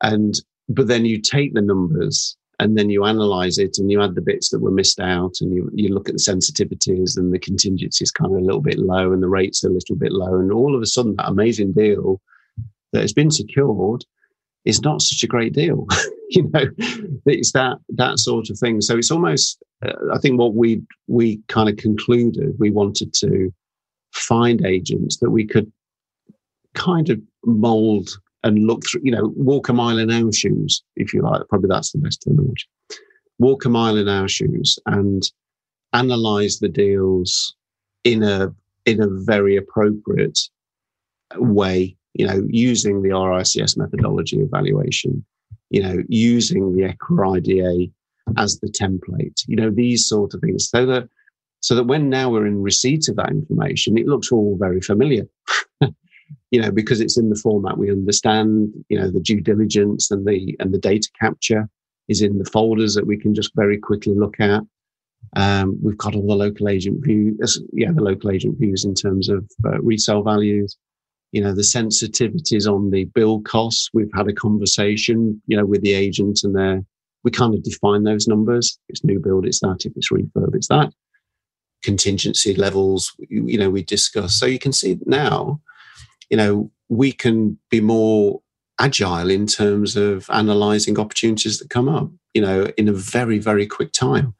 And 0.00 0.34
but 0.68 0.88
then 0.88 1.04
you 1.04 1.20
take 1.20 1.52
the 1.52 1.60
numbers 1.60 2.36
and 2.58 2.78
then 2.78 2.88
you 2.88 3.04
analyze 3.04 3.58
it 3.58 3.76
and 3.78 3.90
you 3.90 4.00
add 4.02 4.14
the 4.14 4.22
bits 4.22 4.48
that 4.50 4.60
were 4.60 4.70
missed 4.70 5.00
out 5.00 5.34
and 5.40 5.52
you, 5.52 5.70
you 5.74 5.92
look 5.92 6.08
at 6.08 6.14
the 6.14 6.32
sensitivities 6.32 7.18
and 7.18 7.32
the 7.32 7.38
contingencies 7.38 8.10
kind 8.10 8.30
of 8.32 8.38
a 8.38 8.44
little 8.44 8.60
bit 8.60 8.78
low 8.78 9.12
and 9.12 9.22
the 9.22 9.28
rates 9.28 9.64
a 9.64 9.68
little 9.68 9.96
bit 9.96 10.12
low 10.12 10.38
and 10.38 10.52
all 10.52 10.74
of 10.74 10.80
a 10.80 10.86
sudden 10.86 11.14
that 11.16 11.28
amazing 11.28 11.72
deal 11.72 12.20
that 12.92 13.00
has 13.00 13.12
been 13.12 13.30
secured 13.30 14.04
is 14.64 14.80
not 14.82 15.02
such 15.02 15.22
a 15.22 15.26
great 15.26 15.52
deal 15.52 15.86
you 16.30 16.48
know 16.52 16.66
it's 17.26 17.52
that 17.52 17.78
that 17.88 18.18
sort 18.18 18.50
of 18.50 18.58
thing 18.58 18.80
so 18.80 18.96
it's 18.96 19.10
almost 19.10 19.62
uh, 19.84 19.92
i 20.14 20.18
think 20.18 20.38
what 20.38 20.54
we 20.54 20.80
we 21.06 21.40
kind 21.48 21.68
of 21.68 21.76
concluded 21.76 22.54
we 22.58 22.70
wanted 22.70 23.12
to 23.12 23.52
find 24.12 24.64
agents 24.64 25.18
that 25.18 25.30
we 25.30 25.46
could 25.46 25.70
kind 26.74 27.10
of 27.10 27.20
mold 27.44 28.10
and 28.44 28.66
look 28.66 28.84
through, 28.86 29.02
you 29.04 29.12
know, 29.12 29.32
walk 29.36 29.68
a 29.68 29.72
mile 29.72 29.98
in 29.98 30.10
our 30.10 30.32
shoes, 30.32 30.82
if 30.96 31.14
you 31.14 31.22
like. 31.22 31.42
Probably 31.48 31.68
that's 31.68 31.92
the 31.92 31.98
best 31.98 32.22
terminology. 32.22 32.66
walk 33.38 33.64
a 33.64 33.68
mile 33.68 33.96
in 33.96 34.08
our 34.08 34.28
shoes 34.28 34.78
and 34.86 35.22
analyze 35.92 36.58
the 36.58 36.68
deals 36.68 37.54
in 38.04 38.22
a 38.22 38.52
in 38.84 39.00
a 39.00 39.06
very 39.08 39.56
appropriate 39.56 40.38
way, 41.36 41.96
you 42.14 42.26
know, 42.26 42.42
using 42.48 43.02
the 43.02 43.10
RICS 43.10 43.76
methodology 43.76 44.38
evaluation, 44.38 45.24
you 45.70 45.82
know, 45.82 46.02
using 46.08 46.72
the 46.74 46.82
EQRA 46.82 47.38
IDA 47.38 47.92
as 48.36 48.58
the 48.60 48.68
template, 48.68 49.42
you 49.46 49.56
know, 49.56 49.70
these 49.70 50.06
sort 50.06 50.34
of 50.34 50.40
things. 50.40 50.68
So 50.68 50.86
that 50.86 51.08
so 51.60 51.76
that 51.76 51.84
when 51.84 52.10
now 52.10 52.28
we're 52.28 52.46
in 52.46 52.62
receipt 52.62 53.08
of 53.08 53.16
that 53.16 53.30
information, 53.30 53.96
it 53.96 54.06
looks 54.06 54.32
all 54.32 54.56
very 54.58 54.80
familiar. 54.80 55.24
you 56.50 56.60
know, 56.60 56.70
because 56.70 57.00
it's 57.00 57.16
in 57.16 57.30
the 57.30 57.36
format 57.36 57.78
we 57.78 57.90
understand, 57.90 58.72
you 58.88 58.98
know, 58.98 59.10
the 59.10 59.20
due 59.20 59.40
diligence 59.40 60.10
and 60.10 60.26
the 60.26 60.56
and 60.60 60.72
the 60.72 60.78
data 60.78 61.08
capture 61.20 61.68
is 62.08 62.20
in 62.20 62.38
the 62.38 62.50
folders 62.50 62.94
that 62.94 63.06
we 63.06 63.16
can 63.16 63.34
just 63.34 63.52
very 63.54 63.78
quickly 63.78 64.14
look 64.14 64.38
at. 64.40 64.62
Um, 65.36 65.78
we've 65.82 65.96
got 65.96 66.14
all 66.14 66.26
the 66.26 66.34
local 66.34 66.68
agent 66.68 67.04
views, 67.04 67.62
yeah, 67.72 67.92
the 67.92 68.02
local 68.02 68.30
agent 68.30 68.58
views 68.58 68.84
in 68.84 68.94
terms 68.94 69.28
of 69.28 69.48
uh, 69.64 69.80
resale 69.80 70.22
values. 70.22 70.76
You 71.32 71.42
know, 71.42 71.54
the 71.54 71.62
sensitivities 71.62 72.66
on 72.66 72.90
the 72.90 73.04
build 73.06 73.44
costs. 73.44 73.88
We've 73.92 74.10
had 74.14 74.28
a 74.28 74.34
conversation, 74.34 75.42
you 75.46 75.56
know, 75.56 75.66
with 75.66 75.82
the 75.82 75.94
agent 75.94 76.40
and 76.44 76.54
they 76.54 76.84
we 77.24 77.30
kind 77.30 77.54
of 77.54 77.62
define 77.62 78.04
those 78.04 78.26
numbers. 78.26 78.78
It's 78.88 79.04
new 79.04 79.20
build, 79.20 79.46
it's 79.46 79.60
that. 79.60 79.84
If 79.84 79.92
it's 79.96 80.10
refurb, 80.10 80.54
it's 80.54 80.68
that. 80.68 80.92
Contingency 81.82 82.54
levels, 82.54 83.14
you 83.28 83.58
know, 83.58 83.70
we 83.70 83.82
discuss. 83.82 84.38
So 84.38 84.46
you 84.46 84.58
can 84.58 84.72
see 84.72 84.98
now, 85.06 85.60
you 86.30 86.36
know, 86.36 86.70
we 86.88 87.12
can 87.12 87.58
be 87.70 87.80
more 87.80 88.40
agile 88.78 89.30
in 89.30 89.46
terms 89.46 89.96
of 89.96 90.28
analyzing 90.30 90.98
opportunities 90.98 91.58
that 91.58 91.70
come 91.70 91.88
up, 91.88 92.10
you 92.34 92.42
know, 92.42 92.66
in 92.76 92.88
a 92.88 92.92
very, 92.92 93.38
very 93.38 93.66
quick 93.66 93.92
time. 93.92 94.34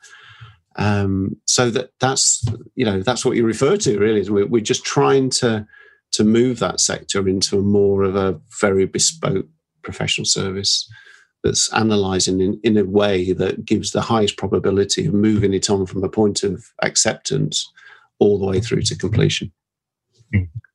Um, 0.77 1.37
so 1.45 1.71
that 1.71 1.91
that's 2.01 2.47
you 2.75 2.87
know 2.87 3.03
that's 3.03 3.27
what 3.27 3.37
you 3.37 3.45
refer 3.45 3.77
to 3.77 3.99
really 3.99 4.21
is 4.21 4.31
we're, 4.31 4.47
we're 4.47 4.63
just 4.63 4.85
trying 4.85 5.29
to 5.29 5.67
to 6.13 6.25
move 6.25 6.59
that 6.59 6.81
sector 6.81 7.29
into 7.29 7.59
a 7.59 7.63
more 7.63 8.03
of 8.03 8.17
a 8.17 8.39
very 8.61 8.87
bespoke 8.87 9.47
professional 9.83 10.25
service 10.25 10.89
that's 11.43 11.73
analyzing 11.73 12.41
in, 12.41 12.61
in 12.63 12.77
a 12.77 12.85
way 12.85 13.33
that 13.33 13.65
gives 13.65 13.91
the 13.91 14.01
highest 14.01 14.37
probability 14.37 15.07
of 15.07 15.15
moving 15.15 15.53
it 15.53 15.69
on 15.69 15.87
from 15.87 16.05
a 16.05 16.09
point 16.09 16.45
of 16.45 16.65
acceptance 16.83 17.69
all 18.21 18.39
the 18.39 18.47
way 18.47 18.61
through 18.61 18.83
to 18.83 18.97
completion 18.97 19.51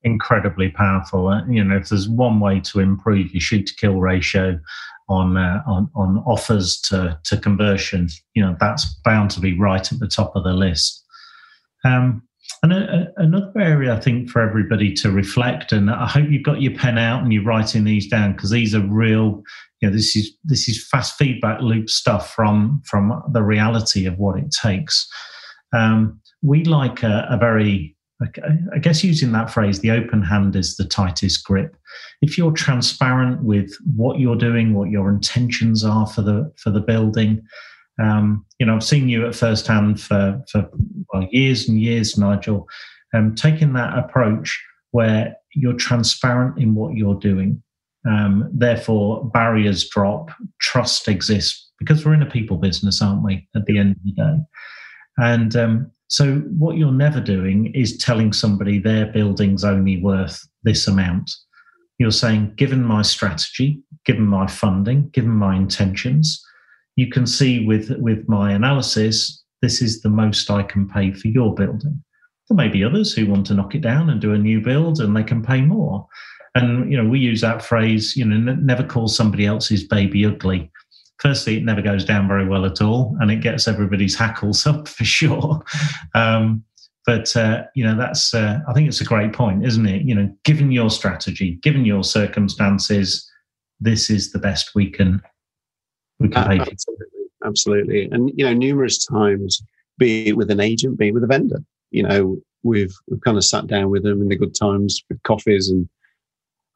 incredibly 0.04 0.69
powerful. 0.69 1.28
Uh, 1.28 1.45
you 1.47 1.63
know, 1.63 1.78
if 1.78 1.89
there's 1.89 2.08
one 2.08 2.39
way 2.39 2.60
to 2.62 2.80
improve 2.80 3.34
your 3.34 3.41
shoot 3.41 3.67
to 3.67 3.76
kill 3.76 3.95
ratio 3.95 4.60
on 5.10 5.38
uh, 5.38 5.62
on 5.67 5.89
on 5.95 6.17
offers 6.26 6.80
to 6.82 7.19
to 7.23 7.38
conversion, 7.38 8.10
you 8.34 8.43
know, 8.43 8.56
that's 8.60 8.86
bound 9.04 9.32
to 9.32 9.39
be 9.39 9.58
right 9.58 9.91
at 9.91 10.00
the 10.00 10.08
top 10.08 10.36
of 10.36 10.43
the 10.43 10.54
list. 10.54 11.04
Um, 11.84 12.27
and 12.63 12.74
a, 12.74 13.12
a, 13.17 13.24
another 13.24 13.60
area 13.60 13.93
I 13.93 14.00
think 14.00 14.30
for 14.30 14.41
everybody 14.41 14.93
to 14.96 15.12
reflect, 15.12 15.72
and 15.72 15.89
I 15.89 16.08
hope 16.08 16.30
you've 16.30 16.43
got 16.43 16.62
your 16.62 16.76
pen 16.76 16.98
out 16.98 17.24
and 17.24 17.32
you're 17.32 17.43
writing 17.43 17.84
these 17.84 18.08
down 18.08 18.34
because 18.34 18.50
these 18.50 18.74
are 18.74 18.86
real. 18.86 19.43
You 19.82 19.89
know, 19.89 19.96
this 19.96 20.15
is 20.15 20.32
this 20.43 20.67
is 20.67 20.88
fast 20.88 21.17
feedback 21.17 21.62
loop 21.62 21.89
stuff 21.89 22.34
from 22.34 22.82
from 22.86 23.22
the 23.32 23.43
reality 23.43 24.06
of 24.06 24.17
what 24.17 24.38
it 24.38 24.52
takes. 24.52 25.08
Um, 25.74 26.20
we 26.41 26.63
like 26.63 27.04
a, 27.04 27.28
a 27.30 27.38
very 27.38 27.96
I 28.74 28.80
guess 28.80 29.04
using 29.04 29.32
that 29.34 29.52
phrase, 29.52 29.80
the 29.80 29.91
open 29.91 30.24
hand 30.24 30.56
is 30.56 30.76
the 30.76 30.86
tightest 30.86 31.43
grip. 31.43 31.76
If 32.24 32.36
you're 32.36 32.52
transparent 32.52 33.43
with 33.43 33.72
what 33.96 34.20
you're 34.20 34.36
doing, 34.36 34.74
what 34.74 34.89
your 34.89 35.10
intentions 35.10 35.84
are 35.84 36.08
for 36.08 36.24
the 36.24 36.52
for 36.58 36.72
the 36.72 36.80
building, 36.80 37.43
um, 38.01 38.45
you 38.60 38.65
know, 38.65 38.75
I've 38.75 38.83
seen 38.83 39.10
you 39.10 39.25
at 39.27 39.36
first 39.36 39.67
hand 39.67 39.99
for 39.99 40.41
for 40.51 40.69
well, 41.13 41.27
years 41.31 41.67
and 41.67 41.79
years, 41.79 42.17
Nigel. 42.17 42.67
Um, 43.13 43.36
taking 43.36 43.73
that 43.73 43.97
approach 43.97 44.62
where 44.91 45.36
you're 45.55 45.73
transparent 45.73 46.60
in 46.60 46.75
what 46.75 46.95
you're 46.95 47.15
doing, 47.15 47.62
um, 48.07 48.49
therefore 48.53 49.25
barriers 49.29 49.88
drop, 49.89 50.29
trust 50.60 51.07
exists 51.07 51.71
because 51.79 52.05
we're 52.05 52.13
in 52.13 52.21
a 52.21 52.29
people 52.29 52.57
business, 52.57 53.01
aren't 53.01 53.23
we? 53.23 53.47
At 53.55 53.65
the 53.65 53.77
end 53.77 53.91
of 53.91 54.03
the 54.03 54.12
day, 54.12 54.38
and 55.17 55.55
um, 55.55 55.91
so, 56.10 56.36
what 56.57 56.77
you're 56.77 56.91
never 56.91 57.19
doing 57.19 57.73
is 57.73 57.97
telling 57.97 58.31
somebody 58.31 58.79
their 58.79 59.07
building's 59.07 59.65
only 59.65 60.01
worth 60.01 60.39
this 60.63 60.88
amount. 60.88 61.29
You're 61.97 62.12
saying, 62.12 62.53
given 62.55 62.83
my 62.83 63.01
strategy, 63.01 63.81
given 64.05 64.25
my 64.25 64.47
funding, 64.47 65.10
given 65.10 65.31
my 65.31 65.55
intentions, 65.55 66.41
you 66.97 67.10
can 67.10 67.25
see 67.25 67.65
with, 67.65 67.91
with 67.99 68.27
my 68.27 68.51
analysis, 68.51 69.41
this 69.62 69.81
is 69.81 70.01
the 70.01 70.10
most 70.10 70.51
I 70.51 70.63
can 70.63 70.89
pay 70.89 71.13
for 71.13 71.29
your 71.29 71.55
building. 71.55 72.03
There 72.49 72.57
may 72.57 72.67
be 72.67 72.83
others 72.83 73.13
who 73.13 73.27
want 73.27 73.45
to 73.47 73.53
knock 73.53 73.73
it 73.73 73.81
down 73.81 74.10
and 74.10 74.19
do 74.19 74.33
a 74.33 74.38
new 74.38 74.60
build 74.60 74.99
and 74.99 75.15
they 75.15 75.23
can 75.23 75.41
pay 75.41 75.62
more. 75.62 76.05
And, 76.55 76.91
you 76.91 77.01
know, 77.01 77.10
we 77.10 77.19
use 77.19 77.39
that 77.41 77.63
phrase, 77.63 78.17
you 78.17 78.25
know, 78.25 78.53
never 78.55 78.83
call 78.83 79.07
somebody 79.07 79.45
else's 79.45 79.86
baby 79.86 80.25
ugly 80.25 80.69
firstly, 81.19 81.57
it 81.57 81.63
never 81.63 81.81
goes 81.81 82.05
down 82.05 82.27
very 82.27 82.47
well 82.47 82.65
at 82.65 82.81
all, 82.81 83.15
and 83.19 83.31
it 83.31 83.41
gets 83.41 83.67
everybody's 83.67 84.15
hackles 84.15 84.65
up 84.67 84.88
for 84.88 85.03
sure. 85.03 85.62
Um, 86.13 86.63
but 87.05 87.36
uh, 87.38 87.63
you 87.73 87.86
know, 87.86 87.95
that's 87.95 88.33
uh, 88.33 88.60
I 88.67 88.73
think 88.73 88.88
it's 88.88 89.01
a 89.01 89.05
great 89.05 89.33
point, 89.33 89.65
isn't 89.65 89.86
it? 89.86 90.01
You 90.01 90.13
know, 90.13 90.36
given 90.43 90.71
your 90.71 90.89
strategy, 90.89 91.55
given 91.63 91.86
your 91.86 92.03
circumstances, 92.03 93.29
this 93.79 94.10
is 94.10 94.31
the 94.31 94.39
best 94.39 94.75
we 94.75 94.89
can 94.89 95.21
we 96.19 96.30
can 96.30 96.38
uh, 96.38 96.47
pay. 96.47 96.60
Absolutely, 96.60 97.06
absolutely, 97.45 98.10
and 98.12 98.32
you 98.36 98.45
know, 98.45 98.53
numerous 98.53 99.06
times, 99.06 99.62
be 99.97 100.30
it 100.30 100.38
with 100.38 100.51
an 100.51 100.60
agent, 100.60 100.97
be 100.97 101.10
it 101.10 101.13
with 101.13 101.23
a 101.23 101.27
vendor, 101.27 101.62
you 101.91 102.03
know, 102.03 102.38
we've 102.63 102.93
we've 103.08 103.21
kind 103.21 103.38
of 103.38 103.45
sat 103.45 103.67
down 103.67 103.89
with 103.89 104.03
them 104.03 104.21
in 104.21 104.27
the 104.27 104.36
good 104.36 104.56
times 104.56 105.03
with 105.10 105.21
coffees 105.23 105.69
and 105.69 105.88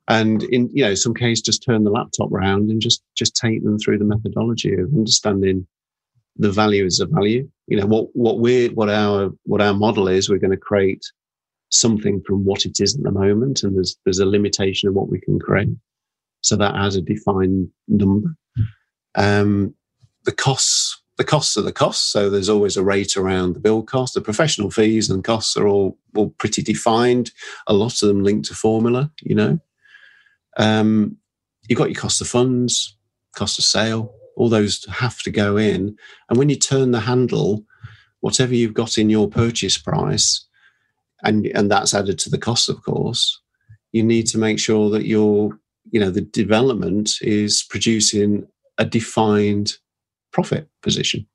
and 0.07 0.43
in 0.43 0.69
you 0.73 0.83
know 0.83 0.95
some 0.95 1.13
case 1.13 1.41
just 1.41 1.63
turn 1.63 1.83
the 1.83 1.91
laptop 1.91 2.29
round 2.31 2.69
and 2.69 2.81
just 2.81 3.03
just 3.15 3.35
take 3.35 3.63
them 3.63 3.77
through 3.77 3.97
the 3.97 4.05
methodology 4.05 4.73
of 4.73 4.93
understanding 4.93 5.67
the 6.37 6.51
value 6.51 6.85
is 6.85 6.99
a 6.99 7.05
value. 7.05 7.47
You 7.67 7.77
know 7.77 7.85
what 7.85 8.07
what 8.13 8.39
we're 8.39 8.69
what 8.71 8.89
our 8.89 9.31
what 9.43 9.61
our 9.61 9.73
model 9.73 10.07
is 10.07 10.29
we're 10.29 10.37
going 10.39 10.51
to 10.51 10.57
create 10.57 11.03
something 11.69 12.21
from 12.25 12.43
what 12.43 12.65
it 12.65 12.79
is 12.79 12.95
at 12.95 13.03
the 13.03 13.11
moment 13.11 13.63
and 13.63 13.75
there's 13.75 13.97
there's 14.05 14.19
a 14.19 14.25
limitation 14.25 14.89
of 14.89 14.95
what 14.95 15.09
we 15.09 15.19
can 15.21 15.39
create. 15.39 15.69
So 16.41 16.55
that 16.55 16.75
has 16.75 16.95
a 16.95 17.01
defined 17.01 17.69
number 17.87 18.35
um 19.15 19.73
the 20.25 20.31
costs 20.31 21.01
the 21.17 21.25
costs 21.25 21.55
are 21.55 21.61
the 21.61 21.71
costs. 21.71 22.11
So 22.11 22.29
there's 22.29 22.49
always 22.49 22.77
a 22.77 22.83
rate 22.83 23.15
around 23.15 23.53
the 23.53 23.59
build 23.59 23.85
cost. 23.85 24.15
The 24.15 24.21
professional 24.21 24.71
fees 24.71 25.07
and 25.07 25.23
costs 25.23 25.55
are 25.55 25.67
all 25.67 25.97
all 26.15 26.29
pretty 26.39 26.63
defined. 26.63 27.31
A 27.67 27.73
lot 27.73 28.01
of 28.01 28.07
them 28.07 28.23
linked 28.23 28.47
to 28.47 28.55
formula 28.55 29.11
you 29.21 29.35
know? 29.35 29.59
Um, 30.57 31.17
you've 31.67 31.77
got 31.77 31.89
your 31.89 31.99
cost 32.01 32.21
of 32.21 32.27
funds, 32.27 32.97
cost 33.35 33.59
of 33.59 33.65
sale, 33.65 34.13
all 34.35 34.49
those 34.49 34.83
have 34.85 35.21
to 35.21 35.31
go 35.31 35.57
in. 35.57 35.95
And 36.29 36.37
when 36.37 36.49
you 36.49 36.55
turn 36.55 36.91
the 36.91 36.99
handle, 36.99 37.63
whatever 38.21 38.55
you've 38.55 38.73
got 38.73 38.97
in 38.97 39.09
your 39.09 39.29
purchase 39.29 39.77
price, 39.77 40.45
and, 41.23 41.45
and 41.47 41.69
that's 41.69 41.93
added 41.93 42.17
to 42.19 42.29
the 42.29 42.37
cost, 42.37 42.67
of 42.67 42.83
course, 42.83 43.39
you 43.91 44.03
need 44.03 44.25
to 44.27 44.37
make 44.37 44.59
sure 44.59 44.89
that 44.89 45.05
your, 45.05 45.59
you 45.91 45.99
know, 45.99 46.09
the 46.09 46.21
development 46.21 47.11
is 47.21 47.63
producing 47.69 48.47
a 48.81 48.85
defined 48.85 49.73
profit 50.33 50.67
position. 50.81 51.27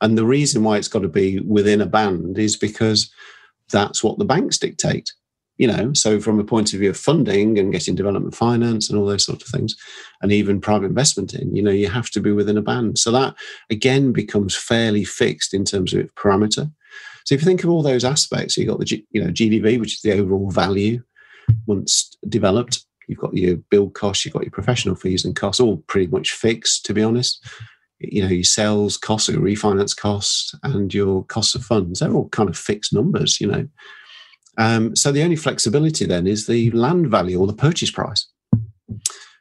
And 0.00 0.18
the 0.18 0.26
reason 0.26 0.64
why 0.64 0.76
it's 0.76 0.88
got 0.88 1.02
to 1.02 1.08
be 1.08 1.40
within 1.40 1.80
a 1.80 1.86
band 1.86 2.38
is 2.38 2.56
because 2.56 3.10
that's 3.70 4.02
what 4.02 4.18
the 4.18 4.24
banks 4.24 4.58
dictate 4.58 5.10
you 5.60 5.66
know? 5.66 5.92
So 5.92 6.18
from 6.20 6.40
a 6.40 6.44
point 6.44 6.72
of 6.72 6.80
view 6.80 6.88
of 6.88 6.96
funding 6.96 7.58
and 7.58 7.70
getting 7.70 7.94
development 7.94 8.34
finance 8.34 8.88
and 8.88 8.98
all 8.98 9.04
those 9.04 9.26
sorts 9.26 9.44
of 9.44 9.50
things 9.50 9.76
and 10.22 10.32
even 10.32 10.58
private 10.58 10.86
investment 10.86 11.34
in 11.34 11.54
you 11.54 11.62
know 11.62 11.70
you 11.70 11.86
have 11.86 12.08
to 12.12 12.20
be 12.20 12.32
within 12.32 12.56
a 12.56 12.62
band. 12.62 12.98
So 12.98 13.12
that 13.12 13.34
again 13.68 14.10
becomes 14.10 14.56
fairly 14.56 15.04
fixed 15.04 15.52
in 15.52 15.66
terms 15.66 15.92
of 15.92 16.00
its 16.00 16.12
parameter. 16.14 16.72
So 17.26 17.34
if 17.34 17.42
you 17.42 17.44
think 17.44 17.62
of 17.62 17.68
all 17.68 17.82
those 17.82 18.06
aspects 18.06 18.56
you've 18.56 18.68
got 18.68 18.80
the 18.80 19.04
you 19.10 19.22
know 19.22 19.30
gdv 19.30 19.78
which 19.78 19.96
is 19.96 20.00
the 20.00 20.12
overall 20.12 20.50
value 20.50 21.02
once 21.66 22.16
developed 22.26 22.86
you've 23.10 23.18
got 23.18 23.36
your 23.36 23.56
build 23.70 23.94
costs 23.94 24.24
you've 24.24 24.34
got 24.34 24.42
your 24.42 24.50
professional 24.50 24.94
fees 24.94 25.24
and 25.24 25.36
costs 25.36 25.60
all 25.60 25.78
pretty 25.88 26.06
much 26.06 26.32
fixed 26.32 26.84
to 26.86 26.94
be 26.94 27.02
honest 27.02 27.44
you 27.98 28.22
know 28.22 28.28
your 28.28 28.44
sales 28.44 28.96
costs 28.96 29.28
your 29.28 29.40
refinance 29.40 29.96
costs 29.96 30.54
and 30.62 30.94
your 30.94 31.24
costs 31.24 31.54
of 31.54 31.62
funds 31.62 32.00
they're 32.00 32.12
all 32.12 32.28
kind 32.30 32.48
of 32.48 32.56
fixed 32.56 32.92
numbers 32.92 33.40
you 33.40 33.46
know 33.46 33.66
um, 34.58 34.94
so 34.94 35.10
the 35.10 35.22
only 35.22 35.36
flexibility 35.36 36.04
then 36.04 36.26
is 36.26 36.46
the 36.46 36.70
land 36.72 37.10
value 37.10 37.40
or 37.40 37.46
the 37.46 37.54
purchase 37.54 37.90
price. 37.90 38.26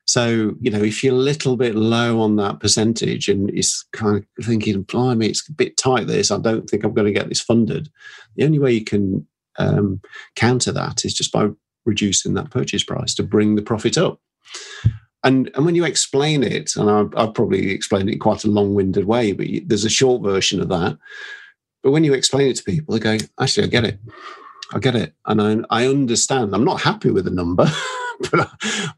So, 0.06 0.56
you 0.60 0.72
know, 0.72 0.82
if 0.82 1.04
you're 1.04 1.14
a 1.14 1.18
little 1.18 1.56
bit 1.56 1.76
low 1.76 2.22
on 2.22 2.38
that 2.38 2.60
percentage 2.60 3.28
and 3.28 3.50
it's 3.50 3.86
kind 3.94 4.26
of 4.40 4.46
thinking, 4.46 4.84
blimey, 4.84 5.28
it's 5.28 5.48
a 5.48 5.54
bit 5.54 5.78
tight 5.78 6.08
this, 6.08 6.32
I 6.32 6.38
don't 6.40 6.68
think 6.68 6.84
I'm 6.84 6.94
going 6.94 7.06
to 7.06 7.20
get 7.20 7.30
this 7.30 7.42
funded. 7.42 7.90
The 8.36 8.46
only 8.46 8.60
way 8.60 8.72
you 8.72 8.84
can 8.84 9.28
um, 9.58 10.02
counter 10.36 10.72
that 10.72 11.06
is 11.06 11.14
just 11.14 11.32
by 11.32 11.50
reducing 11.86 12.34
that 12.36 12.52
purchase 12.52 12.84
price 12.84 13.14
to 13.16 13.24
bring 13.24 13.56
the 13.56 13.62
profit 13.62 13.98
up. 13.98 14.20
and 15.24 15.52
and 15.56 15.66
when 15.66 15.76
you 15.76 15.86
explain 15.86 16.44
it, 16.44 16.76
and 16.76 16.90
I've, 16.90 17.14
I've 17.16 17.34
probably 17.34 17.72
explained 17.72 18.10
it 18.10 18.14
in 18.14 18.20
quite 18.20 18.44
a 18.44 18.52
long-winded 18.52 19.06
way, 19.06 19.32
but 19.34 19.48
you, 19.48 19.62
there's 19.66 19.86
a 19.86 19.90
short 19.90 20.22
version 20.22 20.62
of 20.62 20.70
that. 20.70 20.98
But 21.84 21.92
when 21.92 22.04
you 22.04 22.14
explain 22.14 22.50
it 22.50 22.58
to 22.58 22.64
people, 22.64 22.94
they 22.94 23.00
go, 23.00 23.18
"Actually, 23.40 23.68
I 23.68 23.70
get 23.70 23.86
it. 23.86 24.00
I 24.74 24.80
get 24.80 24.96
it, 24.96 25.14
and 25.26 25.42
I, 25.42 25.84
I 25.84 25.88
understand. 25.88 26.54
I'm 26.54 26.66
not 26.66 26.82
happy 26.82 27.12
with 27.12 27.26
the 27.26 27.32
number, 27.32 27.66
but 28.32 28.50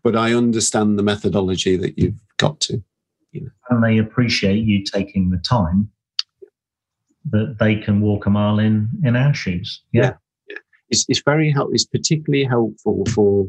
but 0.04 0.16
I 0.16 0.34
understand 0.34 0.98
the 0.98 1.04
methodology 1.04 1.78
that 1.78 1.98
you've 1.98 2.20
got 2.38 2.60
to." 2.62 2.84
You 3.32 3.42
know. 3.42 3.50
And 3.70 3.84
they 3.84 3.98
appreciate 3.98 4.66
you 4.66 4.84
taking 4.84 5.30
the 5.30 5.38
time 5.38 5.90
that 7.30 7.58
they 7.60 7.76
can 7.76 8.02
walk 8.02 8.26
a 8.26 8.30
mile 8.30 8.60
in 8.60 8.90
in 9.04 9.16
our 9.16 9.34
shoes. 9.34 9.82
Yeah, 9.92 10.02
yeah. 10.04 10.14
It's, 10.92 11.06
it's 11.10 11.22
very 11.24 11.52
help. 11.52 11.72
It's 11.74 11.86
particularly 11.86 12.44
helpful 12.44 13.06
for 13.14 13.48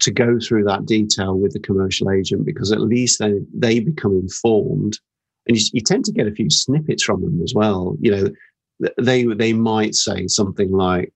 to 0.00 0.10
go 0.10 0.38
through 0.38 0.64
that 0.64 0.86
detail 0.86 1.36
with 1.36 1.52
the 1.52 1.60
commercial 1.60 2.10
agent 2.10 2.44
because 2.44 2.72
at 2.72 2.80
least 2.80 3.18
they 3.18 3.34
they 3.52 3.80
become 3.80 4.12
informed, 4.12 4.98
and 5.46 5.56
you, 5.56 5.64
you 5.72 5.80
tend 5.80 6.04
to 6.06 6.12
get 6.12 6.26
a 6.26 6.32
few 6.32 6.50
snippets 6.50 7.02
from 7.02 7.22
them 7.22 7.40
as 7.42 7.54
well. 7.54 7.96
You 8.00 8.10
know, 8.10 8.88
they 8.98 9.24
they 9.24 9.52
might 9.52 9.94
say 9.94 10.26
something 10.26 10.72
like, 10.72 11.12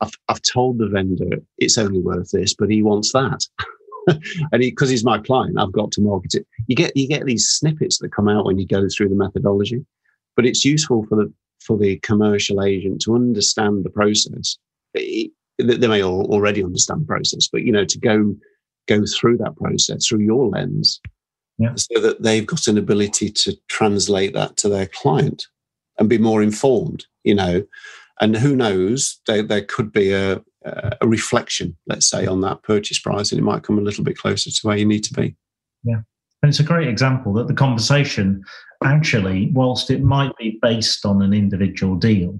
"I've 0.00 0.12
I've 0.28 0.42
told 0.42 0.78
the 0.78 0.88
vendor 0.88 1.42
it's 1.58 1.78
only 1.78 2.00
worth 2.00 2.30
this, 2.30 2.54
but 2.54 2.70
he 2.70 2.82
wants 2.82 3.12
that." 3.12 3.46
and 4.08 4.60
because 4.60 4.88
he, 4.88 4.94
he's 4.94 5.04
my 5.04 5.18
client, 5.18 5.58
I've 5.58 5.72
got 5.72 5.92
to 5.92 6.00
market 6.00 6.34
it. 6.34 6.46
You 6.66 6.76
get 6.76 6.96
you 6.96 7.06
get 7.06 7.24
these 7.24 7.48
snippets 7.48 7.98
that 7.98 8.12
come 8.12 8.28
out 8.28 8.46
when 8.46 8.58
you 8.58 8.66
go 8.66 8.86
through 8.88 9.10
the 9.10 9.14
methodology 9.14 9.84
but 10.36 10.46
it's 10.46 10.64
useful 10.64 11.04
for 11.08 11.16
the 11.16 11.32
for 11.64 11.78
the 11.78 11.98
commercial 11.98 12.62
agent 12.62 13.00
to 13.02 13.14
understand 13.14 13.84
the 13.84 13.90
process. 13.90 14.56
It, 14.94 15.30
they 15.58 15.86
may 15.86 16.02
already 16.02 16.64
understand 16.64 17.02
the 17.02 17.06
process, 17.06 17.48
but 17.50 17.62
you 17.62 17.72
know 17.72 17.84
to 17.84 17.98
go 17.98 18.34
go 18.88 19.04
through 19.06 19.38
that 19.38 19.56
process 19.56 20.06
through 20.06 20.20
your 20.20 20.48
lens, 20.48 21.00
yeah. 21.58 21.74
so 21.76 22.00
that 22.00 22.22
they've 22.22 22.46
got 22.46 22.66
an 22.66 22.78
ability 22.78 23.30
to 23.30 23.54
translate 23.68 24.34
that 24.34 24.56
to 24.58 24.68
their 24.68 24.86
client 24.86 25.46
and 25.98 26.08
be 26.08 26.18
more 26.18 26.42
informed. 26.42 27.06
You 27.22 27.34
know, 27.34 27.64
and 28.20 28.36
who 28.36 28.56
knows, 28.56 29.20
there, 29.26 29.42
there 29.42 29.62
could 29.62 29.92
be 29.92 30.12
a 30.12 30.42
a 30.64 31.06
reflection, 31.06 31.76
let's 31.86 32.08
say, 32.08 32.26
on 32.26 32.40
that 32.42 32.62
purchase 32.62 32.98
price, 32.98 33.32
and 33.32 33.38
it 33.38 33.44
might 33.44 33.62
come 33.62 33.78
a 33.78 33.82
little 33.82 34.04
bit 34.04 34.16
closer 34.16 34.50
to 34.50 34.66
where 34.66 34.76
you 34.76 34.86
need 34.86 35.04
to 35.04 35.14
be. 35.14 35.34
Yeah. 35.82 36.02
And 36.42 36.50
it's 36.50 36.60
a 36.60 36.64
great 36.64 36.88
example 36.88 37.32
that 37.34 37.46
the 37.46 37.54
conversation 37.54 38.42
actually, 38.84 39.50
whilst 39.52 39.90
it 39.90 40.02
might 40.02 40.36
be 40.36 40.58
based 40.60 41.06
on 41.06 41.22
an 41.22 41.32
individual 41.32 41.96
deal, 41.96 42.38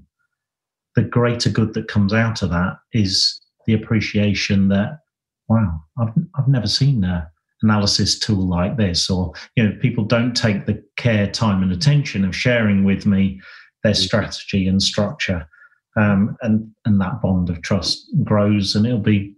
the 0.95 1.03
greater 1.03 1.49
good 1.49 1.73
that 1.73 1.87
comes 1.87 2.13
out 2.13 2.41
of 2.41 2.49
that 2.49 2.77
is 2.91 3.41
the 3.65 3.73
appreciation 3.73 4.67
that, 4.67 4.99
wow, 5.47 5.81
I've, 5.97 6.13
I've 6.37 6.47
never 6.47 6.67
seen 6.67 7.03
a 7.03 7.29
analysis 7.63 8.19
tool 8.19 8.47
like 8.47 8.77
this, 8.77 9.09
or 9.09 9.33
you 9.55 9.63
know, 9.63 9.75
people 9.81 10.03
don't 10.03 10.35
take 10.35 10.65
the 10.65 10.83
care, 10.97 11.27
time, 11.31 11.63
and 11.63 11.71
attention 11.71 12.25
of 12.25 12.35
sharing 12.35 12.83
with 12.83 13.05
me 13.05 13.39
their 13.83 13.93
mm-hmm. 13.93 14.01
strategy 14.01 14.67
and 14.67 14.83
structure, 14.83 15.47
um, 15.95 16.35
and 16.41 16.69
and 16.85 17.01
that 17.01 17.21
bond 17.21 17.49
of 17.49 17.61
trust 17.61 18.05
grows, 18.23 18.75
and 18.75 18.85
it'll 18.85 18.99
be 18.99 19.33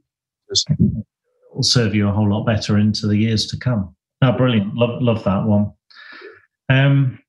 it'll 0.49 1.62
serve 1.62 1.95
you 1.95 2.10
a 2.10 2.12
whole 2.12 2.30
lot 2.30 2.45
better 2.45 2.78
into 2.78 3.08
the 3.08 3.17
years 3.17 3.45
to 3.47 3.58
come. 3.58 3.95
Oh, 4.26 4.32
brilliant! 4.32 4.74
Love 4.74 5.02
love 5.04 5.24
that 5.24 5.46
one. 5.46 5.72
Um, 6.70 7.20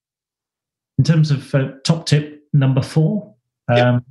in 0.96 1.04
terms 1.04 1.30
of 1.30 1.54
uh, 1.54 1.72
top 1.84 2.06
tip 2.06 2.42
number 2.54 2.80
four, 2.80 3.34
um, 3.68 4.02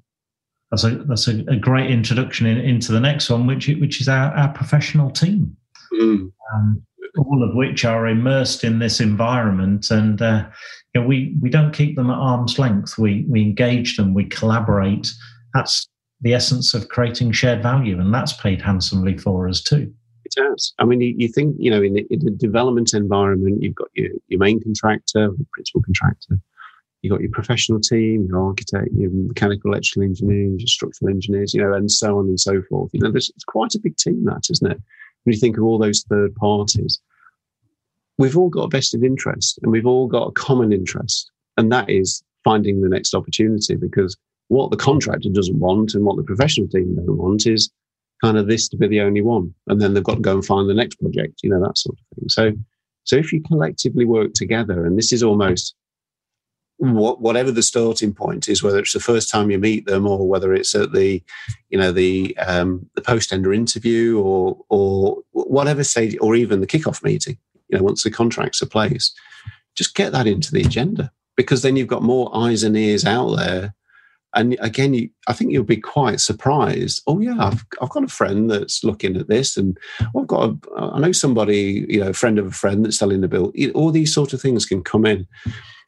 that's 0.69 0.83
a 0.83 0.91
that's 1.07 1.27
a, 1.27 1.43
a 1.47 1.55
great 1.55 1.89
introduction 1.89 2.45
in, 2.45 2.59
into 2.59 2.91
the 2.91 2.99
next 2.99 3.27
one, 3.29 3.47
which 3.47 3.67
which 3.67 4.01
is 4.01 4.07
our, 4.07 4.31
our 4.35 4.49
professional 4.49 5.09
team, 5.09 5.57
mm. 5.93 6.31
um, 6.53 6.85
all 7.17 7.43
of 7.43 7.55
which 7.55 7.85
are 7.85 8.07
immersed 8.07 8.63
in 8.63 8.77
this 8.77 8.99
environment, 8.99 9.89
and 9.89 10.21
uh, 10.21 10.45
you 10.93 11.01
know, 11.01 11.07
we 11.07 11.35
we 11.41 11.49
don't 11.49 11.73
keep 11.73 11.95
them 11.95 12.11
at 12.11 12.17
arm's 12.17 12.59
length. 12.59 12.99
We 12.99 13.25
we 13.27 13.41
engage 13.41 13.97
them, 13.97 14.13
we 14.13 14.25
collaborate. 14.25 15.11
That's 15.55 15.87
the 16.21 16.35
essence 16.35 16.75
of 16.75 16.89
creating 16.89 17.31
shared 17.31 17.63
value, 17.63 17.99
and 17.99 18.13
that's 18.13 18.33
paid 18.33 18.61
handsomely 18.61 19.17
for 19.17 19.49
us 19.49 19.63
too. 19.63 19.91
It 20.25 20.33
has. 20.41 20.73
I 20.79 20.85
mean, 20.85 21.01
you, 21.01 21.13
you 21.15 21.27
think, 21.27 21.55
you 21.59 21.69
know, 21.69 21.81
in, 21.81 21.93
the, 21.93 22.07
in 22.09 22.19
the 22.19 22.31
development 22.31 22.93
environment, 22.93 23.61
you've 23.61 23.75
got 23.75 23.89
your, 23.93 24.09
your 24.27 24.39
main 24.39 24.61
contractor, 24.61 25.29
principal 25.53 25.83
contractor, 25.83 26.39
you've 27.01 27.11
got 27.11 27.21
your 27.21 27.31
professional 27.31 27.79
team, 27.79 28.25
your 28.27 28.43
architect, 28.43 28.89
your 28.93 29.11
mechanical, 29.11 29.71
electrical 29.71 30.01
engineers, 30.01 30.59
your 30.59 30.67
structural 30.67 31.11
engineers, 31.11 31.53
you 31.53 31.61
know, 31.61 31.73
and 31.73 31.91
so 31.91 32.17
on 32.17 32.25
and 32.25 32.39
so 32.39 32.63
forth. 32.63 32.89
You 32.93 33.01
know, 33.01 33.11
there's 33.11 33.29
it's 33.29 33.43
quite 33.43 33.75
a 33.75 33.79
big 33.79 33.97
team, 33.97 34.25
that, 34.25 34.47
isn't 34.49 34.71
it? 34.71 34.81
When 35.23 35.33
you 35.33 35.39
think 35.39 35.57
of 35.57 35.63
all 35.63 35.77
those 35.77 36.03
third 36.09 36.33
parties, 36.35 36.99
we've 38.17 38.37
all 38.37 38.49
got 38.49 38.63
a 38.63 38.69
vested 38.69 39.03
interest 39.03 39.59
and 39.61 39.71
we've 39.71 39.85
all 39.85 40.07
got 40.07 40.29
a 40.29 40.31
common 40.31 40.73
interest, 40.73 41.29
and 41.57 41.71
that 41.71 41.89
is 41.89 42.23
finding 42.43 42.81
the 42.81 42.89
next 42.89 43.13
opportunity 43.13 43.75
because 43.75 44.17
what 44.47 44.71
the 44.71 44.77
contractor 44.77 45.29
doesn't 45.29 45.59
want 45.59 45.93
and 45.93 46.05
what 46.05 46.17
the 46.17 46.23
professional 46.23 46.67
team 46.67 46.95
don't 46.95 47.17
want 47.17 47.45
is 47.47 47.71
kind 48.25 48.37
of 48.39 48.47
this 48.47 48.67
to 48.67 48.77
be 48.77 48.87
the 48.87 49.01
only 49.01 49.21
one. 49.21 49.53
And 49.67 49.79
then 49.79 49.93
they've 49.93 50.03
got 50.03 50.15
to 50.15 50.21
go 50.21 50.33
and 50.33 50.45
find 50.45 50.67
the 50.67 50.73
next 50.73 50.95
project, 50.95 51.41
you 51.43 51.49
know, 51.49 51.61
that 51.61 51.77
sort 51.77 51.95
of 51.95 52.17
thing. 52.17 52.29
So, 52.29 52.51
so 53.03 53.15
if 53.17 53.31
you 53.31 53.43
collectively 53.43 54.03
work 54.03 54.33
together, 54.33 54.83
and 54.83 54.97
this 54.97 55.13
is 55.13 55.21
almost 55.21 55.75
what, 56.77 57.21
whatever 57.21 57.51
the 57.51 57.61
starting 57.61 58.15
point 58.15 58.49
is, 58.49 58.63
whether 58.63 58.79
it's 58.79 58.93
the 58.93 58.99
first 58.99 59.29
time 59.29 59.51
you 59.51 59.59
meet 59.59 59.85
them 59.85 60.07
or 60.07 60.27
whether 60.27 60.55
it's 60.55 60.73
at 60.73 60.91
the, 60.91 61.21
you 61.69 61.77
know, 61.77 61.91
the 61.91 62.35
um, 62.37 62.89
the 62.95 63.01
post 63.01 63.29
tender 63.29 63.53
interview 63.53 64.19
or 64.19 64.57
or 64.69 65.19
whatever 65.31 65.83
stage, 65.83 66.17
or 66.19 66.35
even 66.35 66.61
the 66.61 66.67
kickoff 66.67 67.03
meeting, 67.03 67.37
you 67.69 67.77
know, 67.77 67.83
once 67.83 68.03
the 68.03 68.09
contracts 68.09 68.61
are 68.63 68.67
placed, 68.67 69.15
just 69.75 69.93
get 69.93 70.11
that 70.13 70.25
into 70.25 70.51
the 70.51 70.61
agenda 70.61 71.11
because 71.37 71.61
then 71.61 71.75
you've 71.75 71.87
got 71.87 72.01
more 72.01 72.35
eyes 72.35 72.63
and 72.63 72.75
ears 72.75 73.05
out 73.05 73.35
there 73.35 73.74
and 74.35 74.57
again, 74.59 74.93
you, 74.93 75.09
I 75.27 75.33
think 75.33 75.51
you'll 75.51 75.63
be 75.63 75.77
quite 75.77 76.19
surprised. 76.19 77.01
Oh 77.07 77.19
yeah, 77.19 77.37
I've, 77.39 77.65
I've 77.81 77.89
got 77.89 78.03
a 78.03 78.09
friend 78.09 78.51
that's 78.51 78.83
looking 78.83 79.15
at 79.15 79.29
this, 79.29 79.55
and 79.55 79.77
I've 80.15 80.27
got 80.27 80.49
a, 80.49 80.57
I 80.77 80.99
know 80.99 81.11
somebody, 81.13 81.85
you 81.87 82.01
know, 82.01 82.13
friend 82.13 82.37
of 82.37 82.45
a 82.45 82.51
friend 82.51 82.83
that's 82.83 82.97
selling 82.97 83.21
the 83.21 83.27
bill. 83.27 83.53
All 83.73 83.91
these 83.91 84.13
sort 84.13 84.33
of 84.33 84.41
things 84.41 84.65
can 84.65 84.83
come 84.83 85.05
in, 85.05 85.25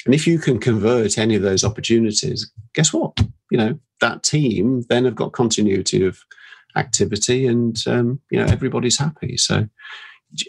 and 0.06 0.16
if 0.16 0.26
you 0.26 0.40
can 0.40 0.60
convert 0.60 1.18
any 1.18 1.36
of 1.36 1.42
those 1.42 1.64
opportunities, 1.64 2.50
guess 2.74 2.94
what? 2.94 3.20
You 3.52 3.58
know 3.58 3.80
that 4.00 4.24
team 4.24 4.84
then 4.90 5.06
have 5.06 5.16
got 5.16 5.34
continuity 5.34 6.06
of 6.06 6.20
activity, 6.76 7.46
and 7.46 7.78
um, 7.86 8.22
you 8.32 8.40
know 8.40 8.46
everybody's 8.46 8.98
happy. 8.98 9.36
So 9.38 9.68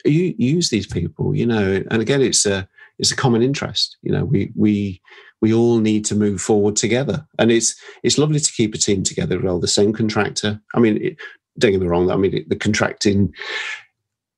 you 0.05 0.35
use 0.39 0.71
these 0.71 0.87
people, 0.87 1.35
you 1.35 1.47
know, 1.47 1.83
and 1.91 2.03
again, 2.03 2.23
it's 2.23 2.47
a 2.47 2.69
it's 2.99 3.13
a 3.13 3.17
common 3.17 3.43
interest. 3.43 3.97
You 4.03 4.13
know, 4.13 4.25
we 4.25 4.53
we 4.55 5.01
we 5.41 5.53
all 5.53 5.79
need 5.79 6.05
to 6.07 6.15
move 6.15 6.41
forward 6.41 6.77
together. 6.77 7.27
And 7.39 7.51
it's 7.51 7.75
it's 8.03 8.19
lovely 8.19 8.41
to 8.41 8.53
keep 8.53 8.75
a 8.75 8.79
team 8.79 9.03
together. 9.03 9.41
Well, 9.41 9.61
the 9.61 9.69
same 9.69 9.93
contractor. 9.93 10.61
I 10.75 10.81
mean, 10.81 10.99
it, 11.03 11.17
don't 11.59 11.73
get 11.73 11.81
me 11.81 11.87
wrong. 11.87 12.11
I 12.11 12.17
mean, 12.17 12.45
the 12.49 12.57
contracting 12.57 13.33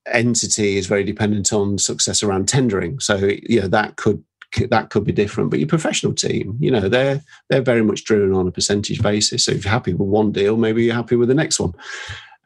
entity 0.07 0.77
is 0.77 0.87
very 0.87 1.05
dependent 1.05 1.53
on 1.53 1.79
success 1.79 2.23
around 2.23 2.49
tendering. 2.49 2.99
So 3.01 3.17
you 3.17 3.61
know 3.61 3.69
that 3.69 3.97
could 3.97 4.23
that 4.69 4.91
could 4.91 5.05
be 5.05 5.13
different. 5.13 5.51
But 5.51 5.61
your 5.61 5.69
professional 5.69 6.13
team, 6.13 6.57
you 6.61 6.71
know, 6.71 6.89
they're 6.89 7.23
they're 7.49 7.63
very 7.63 7.83
much 7.83 8.05
driven 8.05 8.35
on 8.35 8.49
a 8.49 8.53
percentage 8.53 9.03
basis. 9.03 9.45
So 9.45 9.53
if 9.53 9.65
you're 9.65 9.73
happy 9.73 9.95
with 9.95 10.09
one 10.09 10.33
deal, 10.33 10.57
maybe 10.57 10.85
you're 10.85 10.95
happy 10.95 11.17
with 11.17 11.29
the 11.29 11.35
next 11.35 11.61
one. 11.61 11.73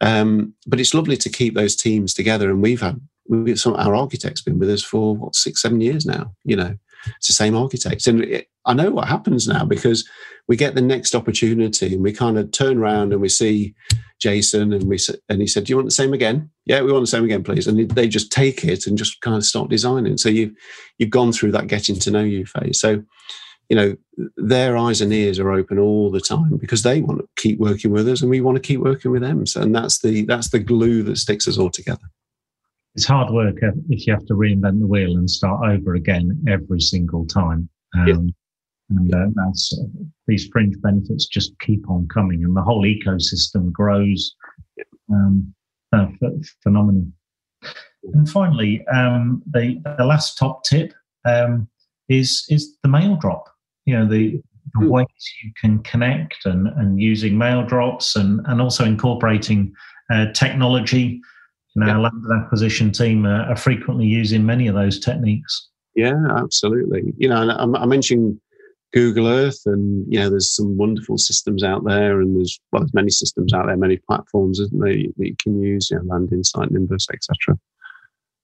Um, 0.00 0.54
but 0.66 0.80
it's 0.80 0.94
lovely 0.94 1.16
to 1.16 1.30
keep 1.30 1.54
those 1.54 1.76
teams 1.76 2.12
together. 2.12 2.50
And 2.50 2.60
we've 2.60 2.80
had 2.80 3.00
we've 3.28 3.60
some 3.60 3.74
our 3.74 3.94
architects 3.94 4.42
been 4.42 4.58
with 4.58 4.70
us 4.70 4.82
for 4.82 5.16
what 5.16 5.34
six 5.34 5.62
seven 5.62 5.80
years 5.80 6.06
now. 6.06 6.34
You 6.44 6.56
know, 6.56 6.74
it's 7.16 7.28
the 7.28 7.32
same 7.32 7.56
architects. 7.56 8.06
And 8.06 8.22
it, 8.22 8.48
I 8.66 8.74
know 8.74 8.90
what 8.90 9.08
happens 9.08 9.46
now 9.46 9.64
because 9.64 10.08
we 10.48 10.56
get 10.56 10.74
the 10.74 10.80
next 10.80 11.14
opportunity 11.14 11.94
and 11.94 12.02
we 12.02 12.12
kind 12.12 12.38
of 12.38 12.50
turn 12.50 12.78
around 12.78 13.12
and 13.12 13.20
we 13.20 13.28
see 13.28 13.74
Jason 14.20 14.72
and 14.72 14.84
we 14.84 14.98
and 15.28 15.40
he 15.40 15.46
said, 15.46 15.64
"Do 15.64 15.72
you 15.72 15.76
want 15.76 15.88
the 15.88 15.92
same 15.92 16.12
again?" 16.12 16.50
Yeah, 16.66 16.82
we 16.82 16.92
want 16.92 17.02
the 17.02 17.08
same 17.08 17.24
again, 17.24 17.42
please. 17.42 17.66
And 17.66 17.90
they 17.90 18.08
just 18.08 18.32
take 18.32 18.64
it 18.64 18.86
and 18.86 18.96
just 18.98 19.20
kind 19.20 19.36
of 19.36 19.44
start 19.44 19.70
designing. 19.70 20.16
So 20.16 20.28
you've 20.28 20.52
you've 20.98 21.10
gone 21.10 21.32
through 21.32 21.52
that 21.52 21.66
getting 21.66 21.96
to 21.96 22.10
know 22.10 22.22
you 22.22 22.46
phase. 22.46 22.80
So 22.80 23.02
you 23.68 23.76
know 23.76 23.96
their 24.36 24.76
eyes 24.76 25.00
and 25.00 25.12
ears 25.12 25.38
are 25.38 25.50
open 25.50 25.78
all 25.78 26.10
the 26.10 26.20
time 26.20 26.58
because 26.58 26.82
they 26.82 27.00
want 27.00 27.20
to 27.20 27.28
keep 27.36 27.58
working 27.58 27.90
with 27.90 28.08
us 28.08 28.20
and 28.20 28.30
we 28.30 28.40
want 28.40 28.56
to 28.56 28.62
keep 28.62 28.80
working 28.80 29.10
with 29.10 29.22
them. 29.22 29.46
So, 29.46 29.62
and 29.62 29.74
that's 29.74 30.00
the 30.00 30.22
that's 30.22 30.50
the 30.50 30.58
glue 30.58 31.02
that 31.04 31.16
sticks 31.16 31.48
us 31.48 31.58
all 31.58 31.70
together 31.70 32.06
it's 32.94 33.06
hard 33.06 33.30
work 33.30 33.56
if 33.88 34.06
you 34.06 34.12
have 34.12 34.26
to 34.26 34.34
reinvent 34.34 34.80
the 34.80 34.86
wheel 34.86 35.16
and 35.16 35.28
start 35.28 35.68
over 35.68 35.94
again 35.94 36.42
every 36.48 36.80
single 36.80 37.26
time. 37.26 37.68
Um, 37.96 38.06
yeah. 38.06 38.14
And 38.90 39.14
uh, 39.14 39.26
that's 39.34 39.76
uh, 39.78 39.86
these 40.26 40.48
fringe 40.48 40.76
benefits 40.82 41.26
just 41.26 41.58
keep 41.60 41.88
on 41.88 42.06
coming, 42.08 42.44
and 42.44 42.54
the 42.54 42.62
whole 42.62 42.84
ecosystem 42.84 43.72
grows. 43.72 44.34
Um, 45.10 45.54
uh, 45.92 46.06
phenomenal. 46.62 47.06
And 48.12 48.28
finally, 48.28 48.86
um, 48.88 49.42
the 49.50 49.80
the 49.96 50.04
last 50.04 50.36
top 50.36 50.64
tip 50.64 50.92
um, 51.24 51.66
is 52.08 52.44
is 52.50 52.76
the 52.82 52.88
mail 52.88 53.16
drop. 53.16 53.48
You 53.86 53.98
know 53.98 54.06
the, 54.06 54.40
the 54.74 54.80
mm. 54.80 54.90
ways 54.90 55.06
you 55.42 55.52
can 55.58 55.82
connect 55.82 56.44
and 56.44 56.68
and 56.68 57.00
using 57.00 57.38
mail 57.38 57.64
drops 57.64 58.16
and 58.16 58.40
and 58.46 58.60
also 58.60 58.84
incorporating 58.84 59.72
uh, 60.10 60.26
technology 60.32 61.22
And 61.74 61.90
our 61.90 62.00
land 62.00 62.24
acquisition 62.32 62.92
team 62.92 63.26
are, 63.26 63.42
are 63.50 63.56
frequently 63.56 64.06
using 64.06 64.46
many 64.46 64.68
of 64.68 64.74
those 64.74 65.00
techniques. 65.00 65.68
Yeah, 65.96 66.14
absolutely. 66.30 67.12
You 67.16 67.28
know, 67.28 67.48
I, 67.48 67.82
I 67.82 67.86
mentioned 67.86 68.40
Google 68.92 69.26
Earth, 69.26 69.60
and 69.66 70.06
you 70.12 70.20
know, 70.20 70.30
there's 70.30 70.54
some 70.54 70.76
wonderful 70.76 71.18
systems 71.18 71.64
out 71.64 71.84
there, 71.84 72.20
and 72.20 72.36
there's 72.36 72.60
well, 72.70 72.82
there's 72.82 72.94
many 72.94 73.10
systems 73.10 73.52
out 73.52 73.66
there, 73.66 73.76
many 73.76 73.96
platforms, 73.96 74.60
isn't 74.60 74.80
there, 74.80 74.92
that 74.92 75.26
you 75.26 75.36
can 75.42 75.60
use, 75.60 75.90
you 75.90 75.98
know, 75.98 76.04
Land 76.04 76.32
Insight, 76.32 76.70
Nimbus, 76.70 77.08
etc. 77.12 77.58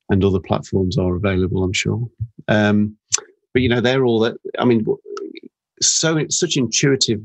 And 0.09 0.25
other 0.25 0.40
platforms 0.40 0.99
are 0.99 1.14
available, 1.14 1.62
I'm 1.62 1.73
sure. 1.73 2.09
Um, 2.49 2.97
but 3.55 3.62
you 3.62 3.69
know, 3.69 3.81
they're 3.81 4.05
all 4.05 4.19
that. 4.21 4.37
I 4.59 4.64
mean, 4.64 4.85
so 5.81 6.25
such 6.29 6.57
intuitive 6.57 7.21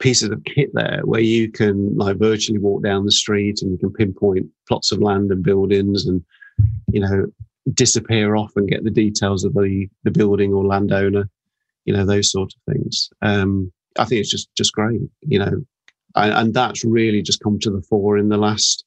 pieces 0.00 0.30
of 0.30 0.42
kit 0.44 0.70
there 0.72 1.00
where 1.04 1.20
you 1.20 1.50
can 1.50 1.96
like 1.96 2.16
virtually 2.16 2.58
walk 2.58 2.82
down 2.82 3.04
the 3.04 3.12
street 3.12 3.60
and 3.62 3.70
you 3.70 3.78
can 3.78 3.92
pinpoint 3.92 4.46
plots 4.66 4.92
of 4.92 5.00
land 5.00 5.30
and 5.30 5.42
buildings 5.42 6.06
and 6.06 6.24
you 6.92 7.00
know 7.00 7.26
disappear 7.74 8.34
off 8.34 8.52
and 8.56 8.68
get 8.68 8.82
the 8.82 8.90
details 8.90 9.44
of 9.44 9.52
the 9.54 9.88
the 10.04 10.10
building 10.10 10.52
or 10.52 10.64
landowner 10.64 11.28
you 11.84 11.96
know 11.96 12.04
those 12.04 12.30
sort 12.30 12.52
of 12.54 12.72
things. 12.72 13.10
Um, 13.22 13.72
I 13.98 14.04
think 14.04 14.20
it's 14.20 14.30
just 14.30 14.54
just 14.54 14.72
great, 14.72 15.00
you 15.22 15.38
know, 15.38 15.64
and, 16.14 16.32
and, 16.32 16.54
that's 16.54 16.84
really 16.84 17.22
just 17.22 17.42
come 17.42 17.58
to 17.60 17.70
the 17.70 17.82
fore 17.82 18.18
in 18.18 18.28
the 18.28 18.36
last 18.36 18.84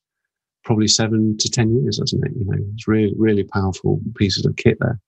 probably 0.64 0.88
seven 0.88 1.38
to 1.40 1.50
ten 1.50 1.76
years, 1.82 2.00
hasn't 2.00 2.26
it? 2.26 2.32
You 2.38 2.46
know, 2.46 2.66
it's 2.74 2.88
really 2.88 3.14
really 3.18 3.44
powerful 3.44 4.00
pieces 4.16 4.46
of 4.46 4.56
kit 4.56 4.78
there. 4.80 5.00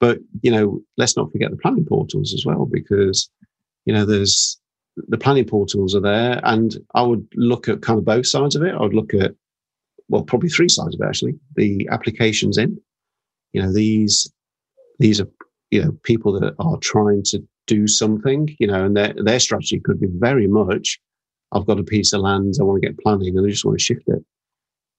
But 0.00 0.18
you 0.42 0.50
know, 0.50 0.82
let's 0.96 1.16
not 1.16 1.30
forget 1.32 1.50
the 1.50 1.56
planning 1.56 1.86
portals 1.86 2.34
as 2.34 2.44
well, 2.44 2.66
because 2.66 3.30
you 3.86 3.94
know 3.94 4.04
there's 4.04 4.60
the 4.96 5.18
planning 5.18 5.44
portals 5.44 5.94
are 5.94 6.00
there, 6.00 6.40
and 6.44 6.76
I 6.94 7.02
would 7.02 7.26
look 7.34 7.68
at 7.68 7.82
kind 7.82 7.98
of 7.98 8.04
both 8.04 8.26
sides 8.26 8.56
of 8.56 8.62
it. 8.62 8.74
I 8.74 8.80
would 8.80 8.94
look 8.94 9.14
at 9.14 9.34
well, 10.08 10.22
probably 10.22 10.50
three 10.50 10.68
sides 10.68 10.94
of 10.94 11.00
it 11.00 11.08
actually. 11.08 11.34
The 11.56 11.88
applications 11.90 12.58
in, 12.58 12.78
you 13.52 13.62
know, 13.62 13.72
these 13.72 14.30
these 14.98 15.20
are 15.20 15.28
you 15.70 15.82
know 15.82 15.92
people 16.04 16.38
that 16.38 16.54
are 16.58 16.76
trying 16.78 17.22
to 17.24 17.42
do 17.66 17.86
something 17.86 18.54
you 18.58 18.66
know 18.66 18.84
and 18.84 18.96
their 18.96 19.14
their 19.16 19.40
strategy 19.40 19.80
could 19.80 20.00
be 20.00 20.08
very 20.18 20.46
much 20.46 21.00
i've 21.52 21.66
got 21.66 21.80
a 21.80 21.84
piece 21.84 22.12
of 22.12 22.20
land 22.20 22.54
i 22.60 22.64
want 22.64 22.80
to 22.80 22.86
get 22.86 22.98
planning 22.98 23.36
and 23.36 23.46
i 23.46 23.50
just 23.50 23.64
want 23.64 23.78
to 23.78 23.84
shift 23.84 24.02
it 24.06 24.22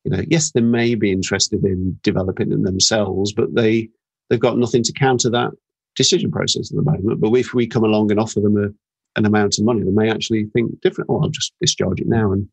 you 0.04 0.12
know 0.12 0.24
yes 0.28 0.52
they 0.52 0.62
may 0.62 0.96
be 0.96 1.12
interested 1.12 1.64
in 1.64 1.98
developing 2.04 2.52
it 2.52 2.64
themselves 2.64 3.34
but 3.34 3.54
they 3.54 3.90
they've 4.30 4.40
got 4.40 4.58
nothing 4.58 4.84
to 4.84 4.94
counter 4.94 5.30
that 5.30 5.52
decision 5.96 6.32
process 6.32 6.72
at 6.72 6.76
the 6.76 6.92
moment 6.92 7.20
but 7.22 7.34
if 7.34 7.54
we 7.54 7.68
come 7.68 7.84
along 7.84 8.10
and 8.10 8.20
offer 8.20 8.40
them 8.40 8.58
a, 8.58 8.68
an 9.16 9.26
amount 9.26 9.58
of 9.58 9.66
money 9.66 9.84
they 9.84 9.92
may 9.92 10.10
actually 10.10 10.46
think 10.54 10.72
different 10.82 11.10
oh 11.10 11.22
i'll 11.22 11.30
just 11.30 11.54
discharge 11.62 12.00
it 12.00 12.08
now 12.08 12.32
and 12.32 12.48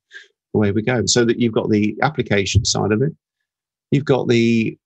away 0.55 0.73
we 0.73 0.83
go 0.83 1.05
so 1.07 1.25
that 1.25 1.39
you've 1.39 1.53
got 1.53 1.71
the 1.71 1.97
application 2.03 2.65
side 2.65 2.93
of 2.93 3.03
it 3.03 3.13
you've 3.91 4.05
got 4.05 4.29
the 4.29 4.77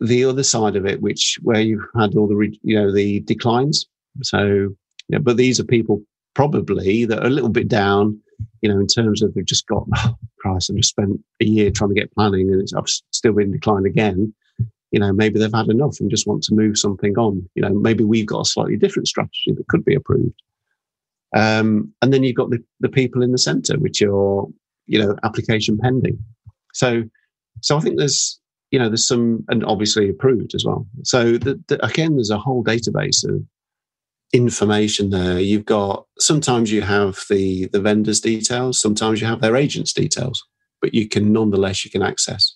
the 0.00 0.24
other 0.24 0.42
side 0.42 0.76
of 0.76 0.86
it, 0.86 1.00
which 1.00 1.38
where 1.42 1.60
you've 1.60 1.84
had 1.96 2.14
all 2.14 2.28
the 2.28 2.58
you 2.62 2.76
know 2.76 2.92
the 2.92 3.20
declines. 3.20 3.86
So, 4.22 4.68
yeah, 5.08 5.18
but 5.18 5.36
these 5.36 5.58
are 5.58 5.64
people 5.64 6.02
probably 6.34 7.04
that 7.04 7.20
are 7.20 7.26
a 7.26 7.30
little 7.30 7.48
bit 7.48 7.68
down, 7.68 8.20
you 8.60 8.72
know, 8.72 8.78
in 8.78 8.86
terms 8.86 9.22
of 9.22 9.34
they've 9.34 9.44
just 9.44 9.66
got 9.66 9.86
oh, 9.96 10.16
Christ, 10.38 10.70
I've 10.70 10.76
just 10.76 10.90
spent 10.90 11.20
a 11.40 11.44
year 11.44 11.70
trying 11.70 11.90
to 11.90 12.00
get 12.00 12.14
planning 12.14 12.52
and 12.52 12.66
I've 12.76 12.88
still 13.10 13.32
been 13.32 13.52
declined 13.52 13.86
again. 13.86 14.32
You 14.90 15.00
know, 15.00 15.12
maybe 15.12 15.38
they've 15.38 15.52
had 15.52 15.68
enough 15.68 16.00
and 16.00 16.10
just 16.10 16.26
want 16.26 16.42
to 16.44 16.54
move 16.54 16.78
something 16.78 17.18
on. 17.18 17.46
You 17.54 17.62
know, 17.62 17.74
maybe 17.74 18.04
we've 18.04 18.26
got 18.26 18.40
a 18.40 18.48
slightly 18.48 18.76
different 18.76 19.08
strategy 19.08 19.52
that 19.54 19.68
could 19.68 19.84
be 19.84 19.94
approved. 19.94 20.40
Um, 21.34 21.92
and 22.00 22.12
then 22.12 22.22
you've 22.22 22.36
got 22.36 22.50
the, 22.50 22.62
the 22.80 22.88
people 22.88 23.22
in 23.22 23.32
the 23.32 23.38
centre, 23.38 23.78
which 23.78 24.00
are, 24.02 24.44
you 24.86 24.98
know, 24.98 25.16
application 25.24 25.78
pending. 25.78 26.18
So, 26.72 27.04
so 27.60 27.76
I 27.76 27.80
think 27.80 27.98
there's 27.98 28.40
you 28.70 28.78
know, 28.78 28.88
there's 28.88 29.06
some, 29.06 29.44
and 29.48 29.64
obviously 29.64 30.08
approved 30.08 30.54
as 30.54 30.64
well. 30.64 30.86
So 31.02 31.38
the, 31.38 31.62
the, 31.68 31.84
again, 31.84 32.16
there's 32.16 32.30
a 32.30 32.38
whole 32.38 32.62
database 32.62 33.26
of 33.26 33.42
information 34.32 35.10
there. 35.10 35.38
You've 35.40 35.64
got 35.64 36.06
sometimes 36.18 36.70
you 36.70 36.82
have 36.82 37.24
the 37.30 37.66
the 37.72 37.80
vendors' 37.80 38.20
details, 38.20 38.80
sometimes 38.80 39.20
you 39.20 39.26
have 39.26 39.40
their 39.40 39.56
agents' 39.56 39.92
details, 39.92 40.44
but 40.82 40.94
you 40.94 41.08
can 41.08 41.32
nonetheless 41.32 41.84
you 41.84 41.90
can 41.90 42.02
access. 42.02 42.54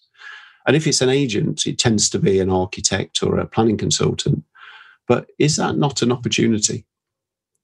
And 0.67 0.77
if 0.77 0.87
it's 0.87 1.01
an 1.01 1.09
agent, 1.09 1.67
it 1.67 1.79
tends 1.79 2.09
to 2.11 2.19
be 2.19 2.39
an 2.39 2.51
architect 2.51 3.23
or 3.23 3.39
a 3.39 3.47
planning 3.47 3.79
consultant. 3.79 4.45
But 5.09 5.31
is 5.39 5.57
that 5.57 5.77
not 5.77 6.03
an 6.03 6.13
opportunity? 6.13 6.85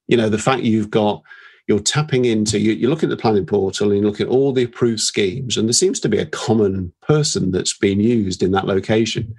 You 0.09 0.16
know, 0.16 0.29
the 0.29 0.38
fact 0.38 0.62
you've 0.62 0.90
got 0.90 1.23
you're 1.68 1.79
tapping 1.79 2.25
into, 2.25 2.59
you, 2.59 2.73
you 2.73 2.88
look 2.88 3.03
at 3.03 3.11
the 3.11 3.16
planning 3.16 3.44
portal 3.44 3.90
and 3.90 4.01
you 4.01 4.07
look 4.07 4.23
at 4.23 4.29
all 4.29 4.53
the 4.53 4.64
approved 4.64 5.01
schemes, 5.01 5.57
and 5.57 5.68
there 5.68 5.75
seems 5.75 6.01
to 6.01 6.09
be 6.09 6.18
a 6.18 6.27
common 6.27 6.92
person 7.03 7.53
that's 7.53 7.77
being 7.77 8.01
used 8.01 8.42
in 8.42 8.53
that 8.53 8.66
location. 8.66 9.35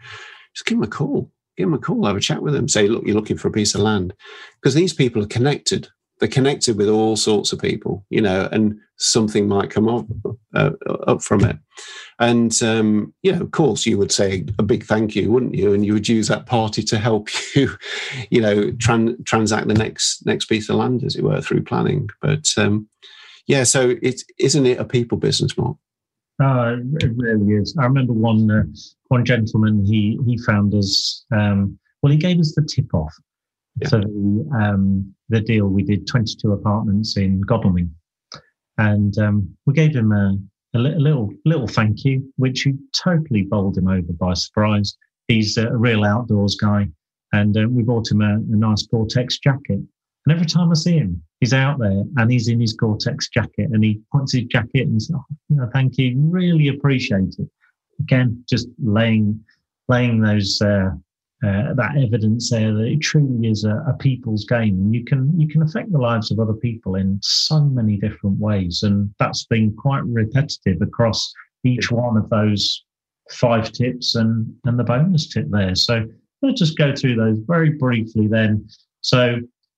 Just 0.55 0.67
give 0.67 0.77
them 0.77 0.84
a 0.84 0.88
call. 0.88 1.32
Give 1.58 1.67
them 1.67 1.73
a 1.73 1.79
call, 1.79 2.05
have 2.05 2.15
a 2.15 2.21
chat 2.21 2.41
with 2.41 2.53
them, 2.53 2.69
say, 2.69 2.88
look, 2.88 3.03
you're 3.05 3.15
looking 3.15 3.38
for 3.38 3.47
a 3.47 3.51
piece 3.51 3.75
of 3.75 3.82
land. 3.82 4.13
Because 4.62 4.75
these 4.75 4.93
people 4.93 5.23
are 5.23 5.27
connected. 5.27 5.89
They're 6.19 6.29
connected 6.29 6.77
with 6.77 6.88
all 6.88 7.15
sorts 7.15 7.51
of 7.51 7.60
people, 7.60 8.05
you 8.10 8.21
know, 8.21 8.47
and 8.51 8.79
something 8.99 9.47
might 9.47 9.69
come 9.69 9.88
up, 9.88 10.05
uh, 10.53 10.71
up 11.07 11.21
from 11.21 11.43
it. 11.45 11.57
And, 12.19 12.62
um, 12.62 13.13
you 13.23 13.31
know, 13.31 13.41
of 13.41 13.51
course, 13.51 13.85
you 13.85 13.97
would 13.97 14.12
say 14.12 14.45
a 14.59 14.63
big 14.63 14.83
thank 14.83 15.15
you, 15.15 15.31
wouldn't 15.31 15.55
you? 15.55 15.73
And 15.73 15.85
you 15.85 15.93
would 15.93 16.07
use 16.07 16.27
that 16.27 16.45
party 16.45 16.83
to 16.83 16.99
help 16.99 17.29
you, 17.55 17.71
you 18.29 18.41
know, 18.41 18.71
tran- 18.73 19.25
transact 19.25 19.67
the 19.67 19.73
next 19.73 20.25
next 20.25 20.45
piece 20.45 20.69
of 20.69 20.75
land, 20.75 21.03
as 21.03 21.15
it 21.15 21.23
were, 21.23 21.41
through 21.41 21.63
planning. 21.63 22.09
But 22.21 22.53
um, 22.57 22.89
yeah, 23.47 23.63
so 23.63 23.97
it 24.01 24.21
isn't 24.38 24.65
it 24.65 24.79
a 24.79 24.85
people 24.85 25.17
business, 25.17 25.57
Mark? 25.57 25.77
Uh, 26.41 26.77
it 27.01 27.12
really 27.15 27.53
is. 27.55 27.75
I 27.79 27.83
remember 27.85 28.13
one 28.13 28.51
uh, 28.51 28.63
one 29.07 29.25
gentleman 29.25 29.85
he 29.85 30.19
he 30.25 30.38
found 30.38 30.73
us. 30.73 31.25
Um, 31.31 31.79
well, 32.01 32.12
he 32.12 32.17
gave 32.17 32.39
us 32.39 32.53
the 32.55 32.62
tip 32.62 32.93
off 32.93 33.13
yeah. 33.81 33.89
for 33.89 33.99
the 33.99 34.49
um, 34.53 35.13
the 35.29 35.41
deal. 35.41 35.67
We 35.67 35.83
did 35.83 36.05
twenty 36.05 36.35
two 36.35 36.53
apartments 36.53 37.17
in 37.17 37.41
Godalming, 37.41 37.93
and 38.80 39.18
um, 39.20 39.58
we 39.65 39.74
gave 39.74 39.96
him 39.96 40.12
a 40.12 40.36
a 40.76 40.80
little 40.80 41.32
little 41.46 41.68
thank 41.68 42.06
you, 42.06 42.32
which 42.38 42.68
totally 42.94 43.44
bowled 43.44 43.78
him 43.78 43.88
over 43.88 44.13
by 44.13 44.34
surprise. 44.34 44.98
He's 45.28 45.58
a 45.58 45.76
real 45.76 46.04
outdoors 46.04 46.56
guy, 46.56 46.88
and 47.34 47.58
uh, 47.58 47.68
we 47.70 47.84
bought 47.84 48.10
him 48.10 48.22
a, 48.22 48.36
a 48.36 48.56
nice 48.56 48.84
Gore-Tex 48.84 49.39
jacket. 49.39 49.82
And 50.26 50.36
every 50.36 50.46
time 50.46 50.72
I 50.72 50.76
see 50.76 50.98
him, 50.98 51.22
he's 51.39 51.54
out 51.54 51.80
there 51.80 52.04
and 52.18 52.32
he's 52.32 52.48
in 52.48 52.60
his 52.60 52.74
Gore-Tex 52.74 53.30
jacket, 53.30 53.70
and 53.72 53.84
he 53.84 54.02
points 54.12 54.34
his 54.34 54.44
jacket 54.46 54.88
and 54.88 55.02
says, 55.02 55.15
oh, 55.15 55.26
"You 55.50 55.58
know, 55.58 55.70
thank 55.74 55.98
you, 55.98 56.15
really 56.18 56.70
appreciate 56.70 57.36
it." 57.38 57.50
Again, 58.00 58.44
just 58.50 58.70
laying 58.82 59.44
laying 59.88 60.22
those 60.22 60.62
uh, 60.62 60.92
uh, 61.45 61.73
that 61.73 61.95
evidence 61.97 62.49
there 62.49 62.73
that 62.73 62.86
it 62.86 62.99
truly 62.99 63.47
is 63.47 63.63
a, 63.63 63.78
a, 63.88 63.93
people's 63.97 64.43
game. 64.43 64.93
You 64.93 65.06
can 65.06 65.39
you 65.39 65.47
can 65.47 65.62
affect 65.62 65.89
the 65.91 65.97
lives 65.97 66.32
of 66.32 66.39
other 66.39 66.54
people 66.54 66.95
in 66.95 67.17
so 67.21 67.62
many 67.62 67.95
different 67.95 68.38
ways, 68.38 68.84
and 68.84 69.13
that's 69.19 69.45
been 69.45 69.73
quite 69.75 70.04
repetitive 70.06 70.82
across 70.82 71.32
each 71.63 71.91
one 71.91 72.17
of 72.17 72.30
those 72.30 72.84
five 73.32 73.71
tips 73.71 74.15
and 74.15 74.54
and 74.65 74.78
the 74.78 74.84
bonus 74.84 75.30
tip 75.30 75.45
there. 75.49 75.75
So 75.75 76.06
let's 76.41 76.60
just 76.60 76.78
go 76.78 76.93
through 76.93 77.15
those 77.15 77.39
very 77.47 77.69
briefly 77.69 78.28
then. 78.28 78.67
So 78.99 79.38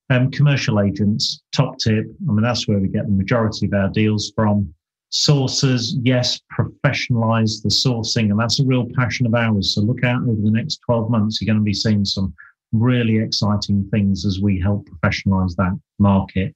um, 0.09 0.31
commercial 0.31 0.79
agents, 0.79 1.43
top 1.51 1.77
tip. 1.77 2.05
I 2.27 2.31
mean 2.31 2.41
that's 2.41 2.67
where 2.67 2.79
we 2.79 2.87
get 2.87 3.05
the 3.05 3.11
majority 3.11 3.67
of 3.67 3.73
our 3.73 3.89
deals 3.89 4.31
from 4.35 4.73
sources, 5.11 5.97
yes, 6.01 6.39
professionalize 6.57 7.61
the 7.61 7.69
sourcing, 7.69 8.31
and 8.31 8.39
that's 8.39 8.59
a 8.59 8.65
real 8.65 8.87
passion 8.95 9.25
of 9.25 9.35
ours. 9.35 9.75
So 9.75 9.81
look 9.81 10.03
out 10.03 10.23
over 10.23 10.41
the 10.41 10.51
next 10.51 10.79
12 10.85 11.09
months, 11.11 11.39
you're 11.39 11.47
going 11.47 11.59
to 11.59 11.63
be 11.63 11.73
seeing 11.73 12.05
some 12.05 12.33
really 12.71 13.17
exciting 13.17 13.87
things 13.91 14.25
as 14.25 14.39
we 14.41 14.59
help 14.59 14.87
professionalize 14.89 15.55
that 15.57 15.77
market. 15.99 16.55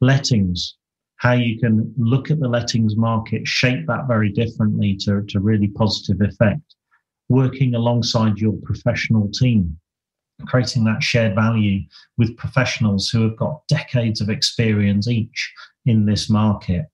Lettings, 0.00 0.76
how 1.16 1.34
you 1.34 1.60
can 1.60 1.94
look 1.98 2.30
at 2.30 2.40
the 2.40 2.48
lettings 2.48 2.96
market, 2.96 3.46
shape 3.46 3.86
that 3.86 4.08
very 4.08 4.30
differently 4.30 4.96
to, 5.02 5.22
to 5.28 5.40
really 5.40 5.68
positive 5.68 6.20
effect. 6.22 6.74
Working 7.28 7.74
alongside 7.74 8.38
your 8.38 8.54
professional 8.64 9.30
team, 9.30 9.78
creating 10.46 10.84
that 10.84 11.02
shared 11.02 11.34
value 11.34 11.82
with 12.16 12.36
professionals 12.38 13.10
who 13.10 13.22
have 13.22 13.36
got 13.36 13.66
decades 13.68 14.22
of 14.22 14.30
experience 14.30 15.08
each 15.08 15.52
in 15.84 16.06
this 16.06 16.30
market 16.30 16.86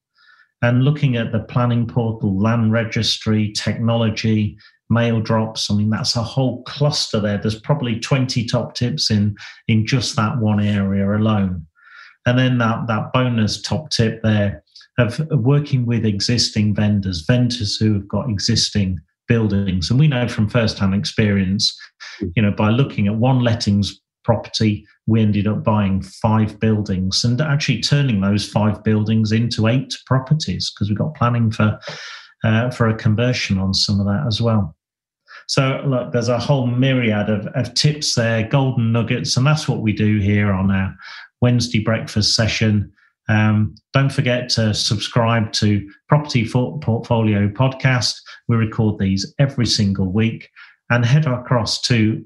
and 0.61 0.83
looking 0.83 1.15
at 1.15 1.31
the 1.31 1.39
planning 1.39 1.87
portal, 1.87 2.37
land 2.39 2.71
registry, 2.71 3.51
technology, 3.53 4.57
mail 4.89 5.21
drops. 5.21 5.69
I 5.69 5.75
mean, 5.75 5.89
that's 5.89 6.15
a 6.15 6.23
whole 6.23 6.63
cluster 6.63 7.19
there. 7.19 7.37
There's 7.37 7.59
probably 7.59 7.99
20 7.99 8.45
top 8.45 8.73
tips 8.73 9.11
in, 9.11 9.35
in 9.67 9.85
just 9.85 10.15
that 10.15 10.37
one 10.37 10.59
area 10.59 11.15
alone. 11.15 11.65
And 12.25 12.37
then 12.37 12.57
that, 12.57 12.87
that 12.87 13.13
bonus 13.13 13.61
top 13.61 13.89
tip 13.89 14.21
there 14.21 14.63
of 14.97 15.21
working 15.31 15.85
with 15.85 16.05
existing 16.05 16.75
vendors, 16.75 17.23
vendors 17.25 17.77
who 17.77 17.93
have 17.93 18.07
got 18.07 18.29
existing 18.29 18.99
buildings. 19.27 19.89
And 19.89 19.99
we 19.99 20.07
know 20.07 20.27
from 20.27 20.49
first-hand 20.49 20.93
experience, 20.93 21.77
you 22.35 22.41
know, 22.41 22.51
by 22.51 22.69
looking 22.69 23.07
at 23.07 23.15
one 23.15 23.39
lettings 23.39 24.01
property, 24.23 24.85
we 25.07 25.21
ended 25.21 25.47
up 25.47 25.63
buying 25.63 26.01
five 26.01 26.59
buildings 26.59 27.23
and 27.23 27.39
actually 27.41 27.81
turning 27.81 28.21
those 28.21 28.47
five 28.47 28.83
buildings 28.83 29.31
into 29.31 29.67
eight 29.67 29.95
properties 30.05 30.71
because 30.71 30.89
we 30.89 30.95
got 30.95 31.15
planning 31.15 31.51
for 31.51 31.79
uh, 32.43 32.69
for 32.71 32.87
a 32.87 32.95
conversion 32.95 33.57
on 33.57 33.73
some 33.73 33.99
of 33.99 34.05
that 34.05 34.23
as 34.27 34.41
well. 34.41 34.75
So, 35.47 35.81
look, 35.85 36.11
there's 36.11 36.29
a 36.29 36.39
whole 36.39 36.67
myriad 36.67 37.29
of, 37.29 37.47
of 37.47 37.73
tips 37.73 38.15
there, 38.15 38.47
golden 38.47 38.91
nuggets, 38.91 39.35
and 39.35 39.45
that's 39.45 39.67
what 39.67 39.81
we 39.81 39.93
do 39.93 40.19
here 40.19 40.51
on 40.51 40.71
our 40.71 40.95
Wednesday 41.41 41.79
breakfast 41.79 42.35
session. 42.35 42.91
Um, 43.29 43.75
don't 43.93 44.11
forget 44.11 44.49
to 44.49 44.73
subscribe 44.73 45.51
to 45.53 45.87
Property 46.07 46.47
Portfolio 46.47 47.47
Podcast. 47.47 48.15
We 48.47 48.57
record 48.57 48.99
these 48.99 49.33
every 49.39 49.65
single 49.65 50.11
week. 50.11 50.49
And 50.91 51.05
head 51.05 51.27
across 51.27 51.81
to 51.81 52.23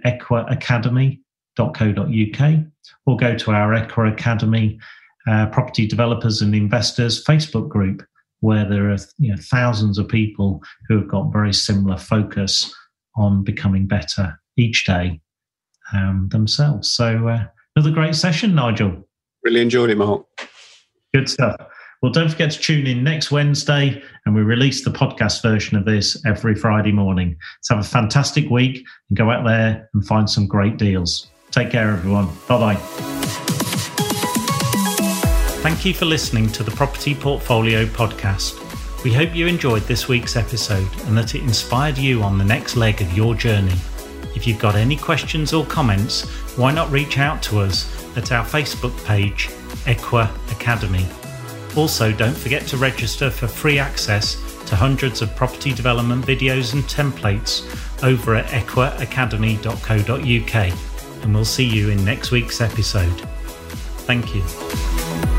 eqraacademy.co.uk 1.58 2.66
or 3.06 3.18
go 3.18 3.36
to 3.36 3.52
our 3.52 3.72
EQRA 3.72 4.12
Academy 4.12 4.80
uh, 5.28 5.48
Property 5.48 5.88
Developers 5.88 6.42
and 6.42 6.54
Investors 6.54 7.24
Facebook 7.24 7.70
group, 7.70 8.04
where 8.42 8.68
there 8.68 8.92
are 8.92 8.98
you 9.20 9.32
know, 9.32 9.38
thousands 9.40 9.98
of 9.98 10.08
people 10.08 10.62
who 10.88 11.00
have 11.00 11.08
got 11.08 11.32
very 11.32 11.54
similar 11.54 11.98
focus 11.98 12.74
on 13.16 13.44
becoming 13.44 13.88
better 13.88 14.40
each 14.58 14.86
day 14.86 15.22
um, 15.94 16.28
themselves. 16.32 16.92
So, 16.92 17.28
uh, 17.28 17.46
another 17.76 17.92
great 17.92 18.16
session, 18.16 18.56
Nigel. 18.56 19.08
Really 19.44 19.62
enjoyed 19.62 19.90
it, 19.90 19.98
Mark. 19.98 20.26
Good 21.14 21.30
stuff. 21.30 21.56
Well, 22.02 22.12
don't 22.12 22.30
forget 22.30 22.52
to 22.52 22.60
tune 22.60 22.86
in 22.86 23.02
next 23.02 23.32
Wednesday, 23.32 24.02
and 24.26 24.36
we 24.36 24.42
release 24.42 24.84
the 24.84 24.90
podcast 24.90 25.42
version 25.42 25.78
of 25.78 25.86
this 25.86 26.22
every 26.26 26.54
Friday 26.54 26.92
morning. 26.92 27.38
So 27.62 27.76
have 27.76 27.86
a 27.86 27.88
fantastic 27.88 28.50
week 28.50 28.86
and 29.10 29.18
go 29.18 29.32
out 29.32 29.46
there 29.46 29.90
and 29.94 30.06
find 30.06 30.30
some 30.30 30.46
great 30.46 30.76
deals. 30.76 31.32
Take 31.54 31.70
care, 31.70 31.92
everyone. 31.92 32.30
Bye 32.48 32.58
bye. 32.58 32.76
Thank 35.62 35.86
you 35.86 35.94
for 35.94 36.06
listening 36.06 36.50
to 36.50 36.64
the 36.64 36.72
Property 36.72 37.14
Portfolio 37.14 37.86
Podcast. 37.86 38.60
We 39.04 39.14
hope 39.14 39.36
you 39.36 39.46
enjoyed 39.46 39.84
this 39.84 40.08
week's 40.08 40.36
episode 40.36 40.88
and 41.06 41.16
that 41.16 41.36
it 41.36 41.44
inspired 41.44 42.00
you 42.00 42.24
on 42.24 42.40
the 42.40 42.44
next 42.44 42.76
leg 42.76 43.04
of 43.04 43.16
your 43.16 43.36
journey. 43.36 43.76
If 44.36 44.48
you've 44.48 44.58
got 44.58 44.74
any 44.74 44.98
questions 44.98 45.54
or 45.54 45.64
comments, 45.68 46.28
why 46.58 46.72
not 46.72 46.90
reach 46.90 47.20
out 47.20 47.44
to 47.44 47.60
us 47.60 47.88
at 48.18 48.32
our 48.32 48.44
Facebook 48.44 48.98
page, 49.06 49.50
EQRA 49.86 50.28
Academy. 50.52 51.06
Also, 51.76 52.12
don't 52.12 52.36
forget 52.36 52.66
to 52.68 52.78
register 52.78 53.30
for 53.30 53.48
free 53.48 53.78
access 53.78 54.38
to 54.66 54.76
hundreds 54.76 55.22
of 55.22 55.36
property 55.36 55.72
development 55.72 56.26
videos 56.26 56.74
and 56.74 56.84
templates 56.86 57.62
over 58.04 58.34
at 58.34 58.48
eqraacademy.co.uk. 58.48 60.93
And 61.24 61.34
we'll 61.34 61.46
see 61.46 61.66
you 61.66 61.90
in 61.90 62.04
next 62.04 62.32
week's 62.32 62.62
episode. 62.62 63.20
Thank 64.06 64.36
you. 64.36 65.33